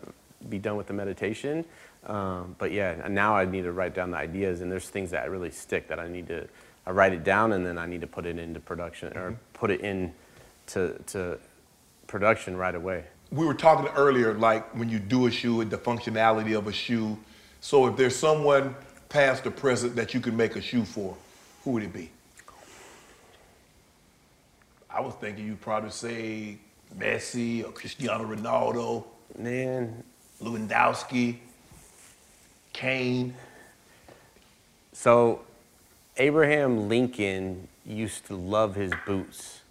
be 0.48 0.56
done 0.56 0.76
with 0.76 0.86
the 0.86 0.92
meditation 0.92 1.64
um, 2.06 2.54
but 2.58 2.72
yeah 2.72 2.96
and 3.04 3.14
now 3.14 3.36
i 3.36 3.44
need 3.44 3.62
to 3.62 3.72
write 3.72 3.94
down 3.94 4.10
the 4.10 4.16
ideas 4.16 4.60
and 4.60 4.70
there's 4.70 4.88
things 4.88 5.10
that 5.10 5.30
really 5.30 5.50
stick 5.50 5.88
that 5.88 5.98
i 5.98 6.08
need 6.08 6.26
to 6.26 6.46
i 6.86 6.90
write 6.90 7.12
it 7.12 7.24
down 7.24 7.52
and 7.52 7.66
then 7.66 7.78
i 7.78 7.86
need 7.86 8.00
to 8.00 8.06
put 8.06 8.26
it 8.26 8.38
into 8.38 8.60
production 8.60 9.16
or 9.16 9.36
put 9.52 9.70
it 9.70 9.80
in 9.80 10.12
to, 10.66 10.98
to 11.06 11.38
production 12.06 12.56
right 12.56 12.74
away. 12.74 13.04
We 13.30 13.44
were 13.46 13.54
talking 13.54 13.88
earlier, 13.96 14.34
like 14.34 14.74
when 14.74 14.88
you 14.88 14.98
do 14.98 15.26
a 15.26 15.30
shoe, 15.30 15.64
the 15.64 15.78
functionality 15.78 16.56
of 16.56 16.66
a 16.66 16.72
shoe. 16.72 17.18
So 17.60 17.86
if 17.86 17.96
there's 17.96 18.14
someone 18.14 18.74
past 19.08 19.46
or 19.46 19.50
present 19.50 19.96
that 19.96 20.14
you 20.14 20.20
could 20.20 20.34
make 20.34 20.56
a 20.56 20.60
shoe 20.60 20.84
for, 20.84 21.16
who 21.64 21.72
would 21.72 21.82
it 21.82 21.92
be? 21.92 22.10
I 24.88 25.00
was 25.00 25.14
thinking 25.14 25.46
you'd 25.46 25.60
probably 25.60 25.90
say 25.90 26.58
Messi 26.96 27.64
or 27.64 27.72
Cristiano 27.72 28.24
Ronaldo, 28.24 29.04
man. 29.38 30.02
Lewandowski, 30.40 31.38
Kane. 32.76 33.32
So, 34.92 35.40
Abraham 36.18 36.90
Lincoln 36.90 37.68
used 37.86 38.26
to 38.26 38.36
love 38.36 38.74
his 38.74 38.92
boots. 39.06 39.62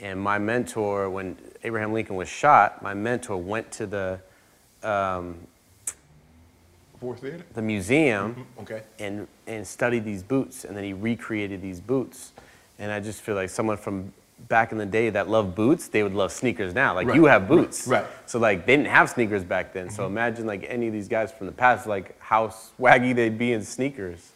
And 0.00 0.18
my 0.18 0.38
mentor, 0.38 1.10
when 1.10 1.36
Abraham 1.62 1.92
Lincoln 1.92 2.16
was 2.16 2.28
shot, 2.30 2.82
my 2.82 2.94
mentor 2.94 3.36
went 3.36 3.70
to 3.72 3.86
the, 3.86 4.20
um, 4.82 5.46
Ford's 6.98 7.20
theater? 7.20 7.44
the 7.52 7.60
museum 7.60 8.34
Mm-hmm. 8.34 8.60
Okay. 8.62 8.82
and, 8.98 9.28
and 9.46 9.66
studied 9.66 10.04
these 10.06 10.22
boots. 10.22 10.64
And 10.64 10.74
then 10.74 10.84
he 10.84 10.94
recreated 10.94 11.60
these 11.60 11.80
boots. 11.80 12.32
And 12.78 12.90
I 12.90 12.98
just 13.00 13.20
feel 13.20 13.34
like 13.34 13.50
someone 13.50 13.76
from 13.76 14.10
back 14.48 14.72
in 14.72 14.78
the 14.78 14.86
day 14.86 15.10
that 15.10 15.28
loved 15.28 15.54
boots, 15.54 15.88
they 15.88 16.02
would 16.02 16.14
love 16.14 16.32
sneakers 16.32 16.74
now. 16.74 16.94
Like 16.94 17.06
Right, 17.08 17.16
you 17.16 17.24
have 17.26 17.48
boots. 17.48 17.86
right. 17.86 18.04
Mm-hmm. 18.04 18.12
So 18.26 18.38
like 18.38 18.66
they 18.66 18.76
didn't 18.76 18.88
have 18.90 19.10
sneakers 19.10 19.44
back 19.44 19.72
then. 19.72 19.90
So 19.90 20.06
imagine 20.06 20.46
like 20.46 20.64
any 20.68 20.86
of 20.86 20.92
these 20.92 21.08
guys 21.08 21.32
from 21.32 21.46
the 21.46 21.52
past, 21.52 21.86
like 21.86 22.18
how 22.20 22.48
swaggy 22.48 23.14
they'd 23.14 23.38
be 23.38 23.52
in 23.52 23.62
sneakers. 23.64 24.32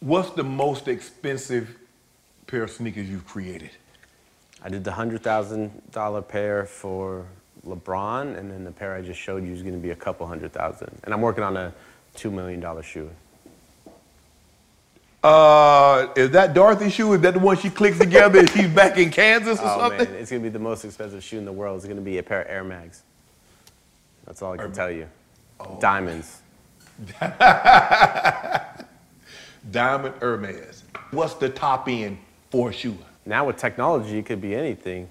What's 0.00 0.30
the 0.30 0.44
most 0.44 0.88
expensive 0.88 1.76
pair 2.46 2.62
of 2.64 2.70
sneakers 2.70 3.08
you've 3.08 3.26
created? 3.26 3.70
I 4.64 4.68
did 4.68 4.84
the 4.84 4.92
hundred 4.92 5.22
thousand 5.22 5.70
dollar 5.92 6.22
pair 6.22 6.66
for 6.66 7.26
LeBron, 7.66 8.36
and 8.36 8.50
then 8.50 8.64
the 8.64 8.72
pair 8.72 8.94
I 8.94 9.02
just 9.02 9.20
showed 9.20 9.44
you 9.44 9.52
is 9.52 9.62
going 9.62 9.74
to 9.74 9.80
be 9.80 9.90
a 9.90 9.96
couple 9.96 10.26
hundred 10.26 10.52
thousand. 10.52 10.90
And 11.04 11.14
I'm 11.14 11.20
working 11.20 11.44
on 11.44 11.56
a 11.56 11.72
two 12.14 12.30
million 12.30 12.60
dollar 12.60 12.82
shoe. 12.82 13.10
Uh, 15.22 16.08
is 16.16 16.30
that 16.30 16.52
Dorothy 16.52 16.90
shoe? 16.90 17.12
Is 17.12 17.20
that 17.20 17.34
the 17.34 17.40
one 17.40 17.56
she 17.56 17.70
clicks 17.70 17.98
together 17.98 18.40
and 18.40 18.50
she's 18.50 18.68
back 18.68 18.98
in 18.98 19.10
Kansas 19.10 19.60
or 19.60 19.66
Oh 19.66 19.78
something? 19.78 20.10
man, 20.10 20.20
it's 20.20 20.30
going 20.30 20.42
to 20.42 20.48
be 20.48 20.52
the 20.52 20.58
most 20.58 20.84
expensive 20.84 21.22
shoe 21.22 21.38
in 21.38 21.44
the 21.44 21.52
world. 21.52 21.76
It's 21.76 21.84
going 21.84 21.96
to 21.96 22.02
be 22.02 22.18
a 22.18 22.22
pair 22.22 22.42
of 22.42 22.48
Air 22.50 22.64
Mags. 22.64 23.02
That's 24.26 24.42
all 24.42 24.52
I 24.52 24.56
can 24.56 24.72
tell 24.72 24.90
you. 24.90 25.06
Oh. 25.60 25.78
Diamonds. 25.80 26.40
Diamond 29.70 30.14
Hermes. 30.20 30.82
What's 31.12 31.34
the 31.34 31.48
top 31.48 31.88
end 31.88 32.18
for 32.50 32.70
a 32.70 32.72
shoe? 32.72 32.98
Now 33.24 33.46
with 33.46 33.56
technology, 33.58 34.18
it 34.18 34.26
could 34.26 34.40
be 34.40 34.54
anything. 34.56 35.08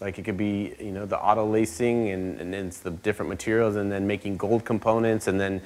Like 0.00 0.18
it 0.18 0.24
could 0.24 0.36
be, 0.36 0.74
you 0.78 0.92
know, 0.92 1.06
the 1.06 1.18
auto 1.18 1.44
lacing 1.44 2.10
and, 2.10 2.40
and 2.40 2.54
then 2.54 2.66
it's 2.68 2.78
the 2.78 2.90
different 2.90 3.28
materials 3.28 3.76
and 3.76 3.90
then 3.90 4.06
making 4.06 4.36
gold 4.36 4.64
components 4.64 5.26
and 5.26 5.40
then 5.40 5.60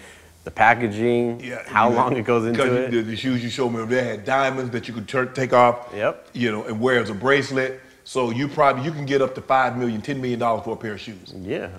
the 0.45 0.51
packaging, 0.51 1.41
yeah, 1.41 1.63
how 1.67 1.89
long 1.91 2.17
it 2.17 2.23
goes 2.25 2.47
into 2.47 2.65
you- 2.65 2.73
it. 2.73 2.91
The, 2.91 3.01
the 3.03 3.17
shoes 3.17 3.43
you 3.43 3.51
showed 3.51 3.71
me, 3.71 3.85
they 3.87 4.05
had 4.05 4.25
diamonds 4.25 4.71
that 4.73 4.87
you 4.87 4.95
could 4.95 5.09
turn, 5.09 5.33
take 5.33 5.53
off. 5.53 5.89
Yep. 5.95 6.29
You 6.35 6.53
know, 6.53 6.65
and 6.65 6.79
wear 6.81 7.01
as 7.01 7.11
a 7.11 7.15
bracelet. 7.15 7.81
So 8.05 8.31
you 8.31 8.49
probably 8.49 8.85
you 8.85 8.93
can 8.93 9.07
get 9.07 9.23
up 9.23 9.35
to 9.37 9.41
five 9.41 9.79
million, 9.79 10.03
ten 10.03 10.21
million 10.21 10.39
dollars 10.39 10.65
for 10.65 10.75
a 10.75 10.77
pair 10.77 10.93
of 10.93 11.01
shoes. 11.01 11.33
Yeah, 11.35 11.71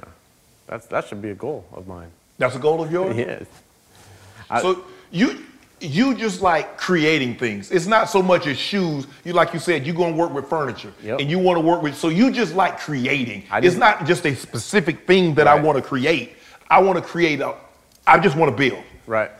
that's, 0.67 0.87
that 0.87 1.07
should 1.07 1.21
be 1.21 1.29
a 1.29 1.35
goal 1.35 1.63
of 1.73 1.87
mine. 1.87 2.09
That's 2.39 2.55
a 2.55 2.59
goal 2.59 2.83
of 2.83 2.91
yours. 2.91 3.15
Yes. 3.17 3.45
I- 4.49 4.61
So 4.61 4.83
you 5.11 5.43
you 5.81 6.15
just 6.15 6.41
like 6.41 6.77
creating 6.77 7.35
things. 7.35 7.69
It's 7.69 7.85
not 7.85 8.09
so 8.09 8.23
much 8.23 8.47
as 8.47 8.57
shoes. 8.57 9.05
You 9.23 9.33
like 9.33 9.53
you 9.53 9.59
said, 9.59 9.85
you're 9.85 9.95
gonna 9.95 10.15
work 10.15 10.33
with 10.33 10.47
furniture, 10.49 10.91
Yep. 11.03 11.19
and 11.19 11.29
you 11.29 11.37
want 11.37 11.57
to 11.57 11.61
work 11.61 11.83
with. 11.83 11.95
So 11.95 12.07
you 12.09 12.31
just 12.31 12.55
like 12.55 12.79
creating. 12.79 13.43
I 13.51 13.59
It's 13.59 13.75
not 13.75 14.05
just 14.07 14.25
a 14.25 14.33
specific 14.35 15.05
thing 15.05 15.35
that 15.35 15.47
I 15.47 15.59
want 15.59 15.77
to 15.77 15.83
create. 15.83 16.37
I 16.71 16.79
want 16.81 16.97
to 16.97 17.03
create 17.03 17.41
a. 17.41 17.53
I 18.07 18.19
just 18.19 18.35
want 18.35 18.51
to 18.51 18.57
build. 18.57 18.83
Right. 19.07 19.31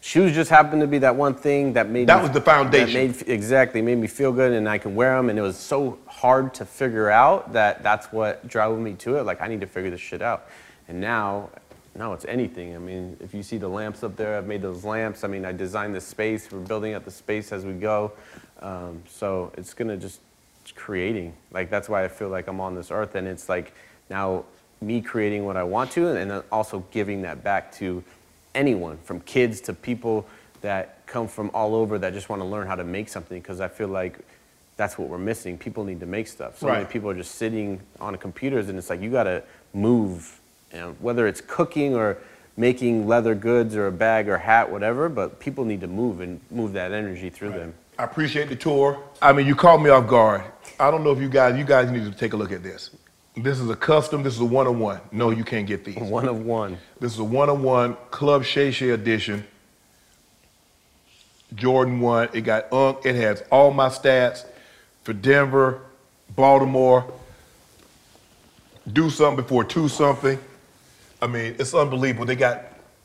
Shoes 0.00 0.34
just 0.34 0.50
happened 0.50 0.82
to 0.82 0.86
be 0.86 0.98
that 0.98 1.16
one 1.16 1.34
thing 1.34 1.72
that 1.72 1.88
made 1.88 2.08
That 2.08 2.18
me- 2.18 2.22
was 2.24 2.30
the 2.32 2.40
foundation. 2.40 3.08
That 3.08 3.26
made, 3.26 3.28
exactly 3.28 3.80
made 3.80 3.96
me 3.96 4.06
feel 4.06 4.32
good, 4.32 4.52
and 4.52 4.68
I 4.68 4.76
can 4.76 4.94
wear 4.94 5.16
them. 5.16 5.30
And 5.30 5.38
it 5.38 5.42
was 5.42 5.56
so 5.56 5.98
hard 6.06 6.52
to 6.54 6.66
figure 6.66 7.08
out 7.10 7.54
that 7.54 7.82
that's 7.82 8.12
what 8.12 8.46
drove 8.46 8.78
me 8.78 8.92
to 8.94 9.16
it. 9.16 9.22
Like 9.22 9.40
I 9.40 9.48
need 9.48 9.62
to 9.62 9.66
figure 9.66 9.90
this 9.90 10.02
shit 10.02 10.20
out. 10.20 10.46
And 10.88 11.00
now, 11.00 11.48
now 11.94 12.12
it's 12.12 12.26
anything. 12.26 12.74
I 12.74 12.78
mean, 12.78 13.16
if 13.20 13.32
you 13.32 13.42
see 13.42 13.56
the 13.56 13.68
lamps 13.68 14.02
up 14.02 14.14
there, 14.16 14.36
I've 14.36 14.46
made 14.46 14.60
those 14.60 14.84
lamps. 14.84 15.24
I 15.24 15.28
mean, 15.28 15.46
I 15.46 15.52
designed 15.52 15.94
the 15.94 16.02
space. 16.02 16.52
We're 16.52 16.58
building 16.58 16.92
up 16.92 17.06
the 17.06 17.10
space 17.10 17.50
as 17.50 17.64
we 17.64 17.72
go. 17.72 18.12
Um, 18.60 19.02
so 19.08 19.52
it's 19.56 19.72
gonna 19.72 19.96
just 19.96 20.20
it's 20.60 20.72
creating. 20.72 21.32
Like 21.50 21.70
that's 21.70 21.88
why 21.88 22.04
I 22.04 22.08
feel 22.08 22.28
like 22.28 22.46
I'm 22.46 22.60
on 22.60 22.74
this 22.74 22.90
earth, 22.90 23.14
and 23.14 23.26
it's 23.26 23.48
like 23.48 23.72
now 24.10 24.44
me 24.86 25.00
creating 25.00 25.44
what 25.44 25.56
I 25.56 25.62
want 25.62 25.90
to, 25.92 26.08
and 26.08 26.30
then 26.30 26.42
also 26.50 26.84
giving 26.90 27.22
that 27.22 27.42
back 27.42 27.72
to 27.76 28.02
anyone, 28.54 28.98
from 28.98 29.20
kids 29.20 29.60
to 29.62 29.72
people 29.72 30.26
that 30.60 31.06
come 31.06 31.28
from 31.28 31.50
all 31.52 31.74
over 31.74 31.98
that 31.98 32.12
just 32.12 32.28
want 32.28 32.40
to 32.40 32.46
learn 32.46 32.66
how 32.66 32.74
to 32.74 32.84
make 32.84 33.08
something. 33.08 33.40
Because 33.40 33.60
I 33.60 33.68
feel 33.68 33.88
like 33.88 34.18
that's 34.76 34.98
what 34.98 35.08
we're 35.08 35.18
missing. 35.18 35.58
People 35.58 35.84
need 35.84 36.00
to 36.00 36.06
make 36.06 36.26
stuff. 36.26 36.58
So 36.58 36.66
many 36.66 36.84
people 36.84 37.10
are 37.10 37.14
just 37.14 37.36
sitting 37.36 37.80
on 38.00 38.16
computers, 38.16 38.68
and 38.68 38.78
it's 38.78 38.90
like 38.90 39.00
you 39.00 39.10
got 39.10 39.24
to 39.24 39.42
move, 39.72 40.40
you 40.72 40.78
know, 40.78 40.96
whether 41.00 41.26
it's 41.26 41.40
cooking 41.40 41.94
or 41.94 42.18
making 42.56 43.06
leather 43.06 43.34
goods 43.34 43.74
or 43.76 43.88
a 43.88 43.92
bag 43.92 44.28
or 44.28 44.38
hat, 44.38 44.70
whatever. 44.70 45.08
But 45.08 45.40
people 45.40 45.64
need 45.64 45.80
to 45.80 45.88
move 45.88 46.20
and 46.20 46.40
move 46.50 46.72
that 46.74 46.92
energy 46.92 47.30
through 47.30 47.50
them. 47.50 47.74
I 47.98 48.04
appreciate 48.04 48.48
the 48.48 48.56
tour. 48.56 49.00
I 49.22 49.32
mean, 49.32 49.46
you 49.46 49.54
caught 49.54 49.80
me 49.80 49.90
off 49.90 50.08
guard. 50.08 50.42
I 50.80 50.90
don't 50.90 51.04
know 51.04 51.12
if 51.12 51.20
you 51.20 51.28
guys, 51.28 51.56
you 51.56 51.64
guys 51.64 51.90
need 51.90 52.04
to 52.04 52.10
take 52.10 52.32
a 52.32 52.36
look 52.36 52.50
at 52.50 52.62
this. 52.62 52.90
This 53.36 53.58
is 53.58 53.68
a 53.68 53.74
custom. 53.74 54.22
This 54.22 54.34
is 54.34 54.40
a 54.40 54.44
one-on-one. 54.44 55.00
No, 55.10 55.30
you 55.30 55.42
can't 55.42 55.66
get 55.66 55.84
these. 55.84 55.96
One 55.96 56.28
of 56.28 56.44
one. 56.44 56.78
This 57.00 57.12
is 57.12 57.18
a 57.18 57.24
one-on-one 57.24 57.96
Club 58.10 58.44
Shay 58.44 58.70
Shay 58.70 58.90
edition. 58.90 59.44
Jordan 61.54 62.00
one. 62.00 62.28
It 62.32 62.42
got 62.42 62.72
Unc. 62.72 63.04
It 63.04 63.16
has 63.16 63.42
all 63.50 63.72
my 63.72 63.88
stats 63.88 64.44
for 65.02 65.12
Denver, 65.12 65.80
Baltimore. 66.36 67.12
Do 68.92 69.10
something 69.10 69.42
before 69.42 69.64
two 69.64 69.88
something. 69.88 70.38
I 71.20 71.26
mean, 71.26 71.56
it's 71.58 71.74
unbelievable. 71.74 72.26
They 72.26 72.36
got, 72.36 72.64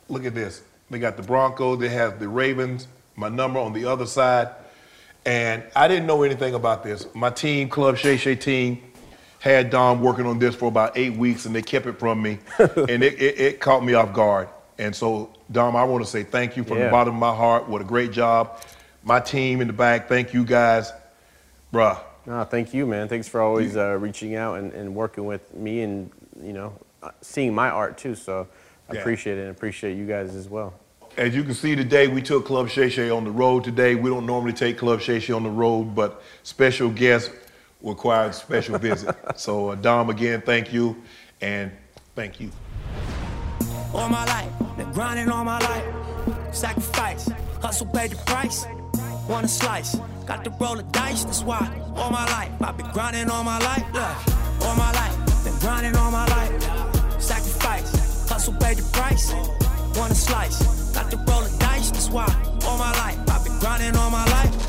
look 0.10 0.26
at 0.26 0.36
this. 0.36 0.62
They 0.90 1.00
got 1.00 1.18
the 1.18 1.24
Broncos. 1.24 1.80
They 1.80 1.90
have 1.90 2.20
the 2.20 2.28
Ravens. 2.28 2.88
My 3.16 3.30
number 3.30 3.60
on 3.60 3.74
the 3.74 3.86
other 3.86 4.06
side. 4.06 4.50
And 5.26 5.64
I 5.76 5.88
didn't 5.88 6.06
know 6.06 6.24
anything 6.24 6.54
about 6.54 6.84
this. 6.84 7.08
My 7.14 7.30
team, 7.30 7.70
Club 7.70 7.98
Shay 7.98 8.18
Shay 8.18 8.36
team, 8.36 8.82
had 9.40 9.70
Dom 9.70 10.02
working 10.02 10.26
on 10.26 10.40
this 10.40 10.56
for 10.56 10.68
about 10.68 10.98
eight 10.98 11.14
weeks, 11.14 11.46
and 11.46 11.56
they 11.56 11.62
kept 11.62 11.86
it 11.86 11.98
from 12.00 12.22
me, 12.22 12.40
and 12.60 13.04
it, 13.04 13.14
it, 13.22 13.40
it 13.40 13.60
caught 13.60 13.84
me 13.84 13.94
off 13.94 14.14
guard. 14.14 14.50
And 14.78 14.96
so, 14.96 15.32
Dom, 15.52 15.76
I 15.76 15.84
want 15.84 16.04
to 16.06 16.10
say 16.10 16.24
thank 16.24 16.56
you 16.58 16.64
from 16.64 16.80
the 16.80 16.90
bottom 16.90 17.14
of 17.16 17.20
my 17.20 17.36
heart. 17.36 17.68
What 17.68 17.82
a 17.82 17.86
great 17.86 18.12
job. 18.12 18.62
My 19.04 19.20
team 19.20 19.62
in 19.62 19.68
the 19.68 19.74
back, 19.74 20.08
thank 20.08 20.34
you 20.34 20.44
guys. 20.46 20.92
Bruh, 21.74 22.00
No, 22.26 22.44
thank 22.46 22.74
you, 22.74 22.86
man. 22.86 23.08
Thanks 23.08 23.28
for 23.28 23.42
always 23.42 23.78
uh, 23.78 23.98
reaching 24.00 24.36
out 24.36 24.56
and, 24.60 24.74
and 24.74 24.96
working 24.96 25.26
with 25.26 25.54
me 25.54 25.82
and, 25.82 26.10
you 26.42 26.54
know, 26.54 26.74
seeing 27.22 27.54
my 27.54 27.70
art 27.70 27.98
too. 27.98 28.16
So 28.16 28.48
I 28.90 28.94
Yeah. 28.94 29.00
appreciate 29.02 29.38
it 29.38 29.42
and 29.42 29.52
appreciate 29.52 29.96
you 29.98 30.06
guys 30.06 30.36
as 30.36 30.50
well. 30.50 30.74
As 31.18 31.36
you 31.36 31.44
can 31.44 31.54
see 31.54 31.76
today, 31.76 32.08
we 32.08 32.22
took 32.22 32.46
Club 32.46 32.70
Shay 32.70 32.90
Shay 32.90 33.10
on 33.10 33.24
the 33.24 33.32
road 33.32 33.64
today. 33.64 33.96
We 33.96 34.10
don't 34.10 34.26
normally 34.26 34.54
take 34.54 34.78
Club 34.78 35.02
Shay 35.02 35.20
Shay 35.20 35.34
on 35.34 35.44
the 35.44 35.50
road, 35.50 35.94
but 35.96 36.22
special 36.44 36.90
guests 36.90 37.30
required 37.82 38.36
special 38.36 38.78
visit. 38.80 39.16
So, 39.36 39.70
uh, 39.70 39.76
Dom, 39.76 40.10
again, 40.10 40.42
thank 40.42 40.74
you, 40.74 40.96
and 41.42 41.72
thank 42.16 42.40
you. 42.40 42.52
all 43.94 44.10
my 44.10 44.26
life. 44.26 44.52
Been 44.78 44.92
grinding 44.92 45.30
all 45.30 45.44
my 45.44 45.60
life. 45.60 45.86
Sacrifice, 46.56 47.30
hustle 47.62 47.88
paid 47.88 48.12
the 48.12 48.18
price. 48.26 48.66
Want 49.30 49.46
a 49.46 49.50
slice, 49.50 49.96
got 50.26 50.44
to 50.44 50.50
roll 50.60 50.76
the 50.76 50.84
dice. 50.84 51.24
That's 51.24 51.44
why 51.44 51.60
all 51.96 52.12
my 52.12 52.26
life 52.26 52.52
I've 52.62 52.78
been 52.78 52.92
grinding 52.92 53.30
all 53.30 53.44
my 53.44 53.60
life. 53.60 53.86
Look, 53.94 54.66
all 54.68 54.76
my 54.76 54.92
life, 54.94 55.44
been 55.44 55.58
grinding 55.60 55.96
all 55.96 56.12
my 56.12 56.26
life. 56.28 57.22
Sacrifice, 57.22 58.30
hustle 58.30 58.54
paid 58.56 58.78
the 58.78 58.84
price. 58.92 59.34
Want 59.98 60.12
a 60.12 60.16
slice, 60.16 60.94
got 60.94 61.12
to 61.12 61.18
roll 61.18 61.42
the 61.42 61.56
dice. 61.60 61.92
That's 61.92 62.10
why 62.10 62.28
all 62.66 62.78
my 62.78 62.92
life 62.94 63.20
I've 63.30 63.44
been 63.44 63.60
grinding 63.60 63.96
all 63.98 64.10
my 64.10 64.26
life. 64.26 64.69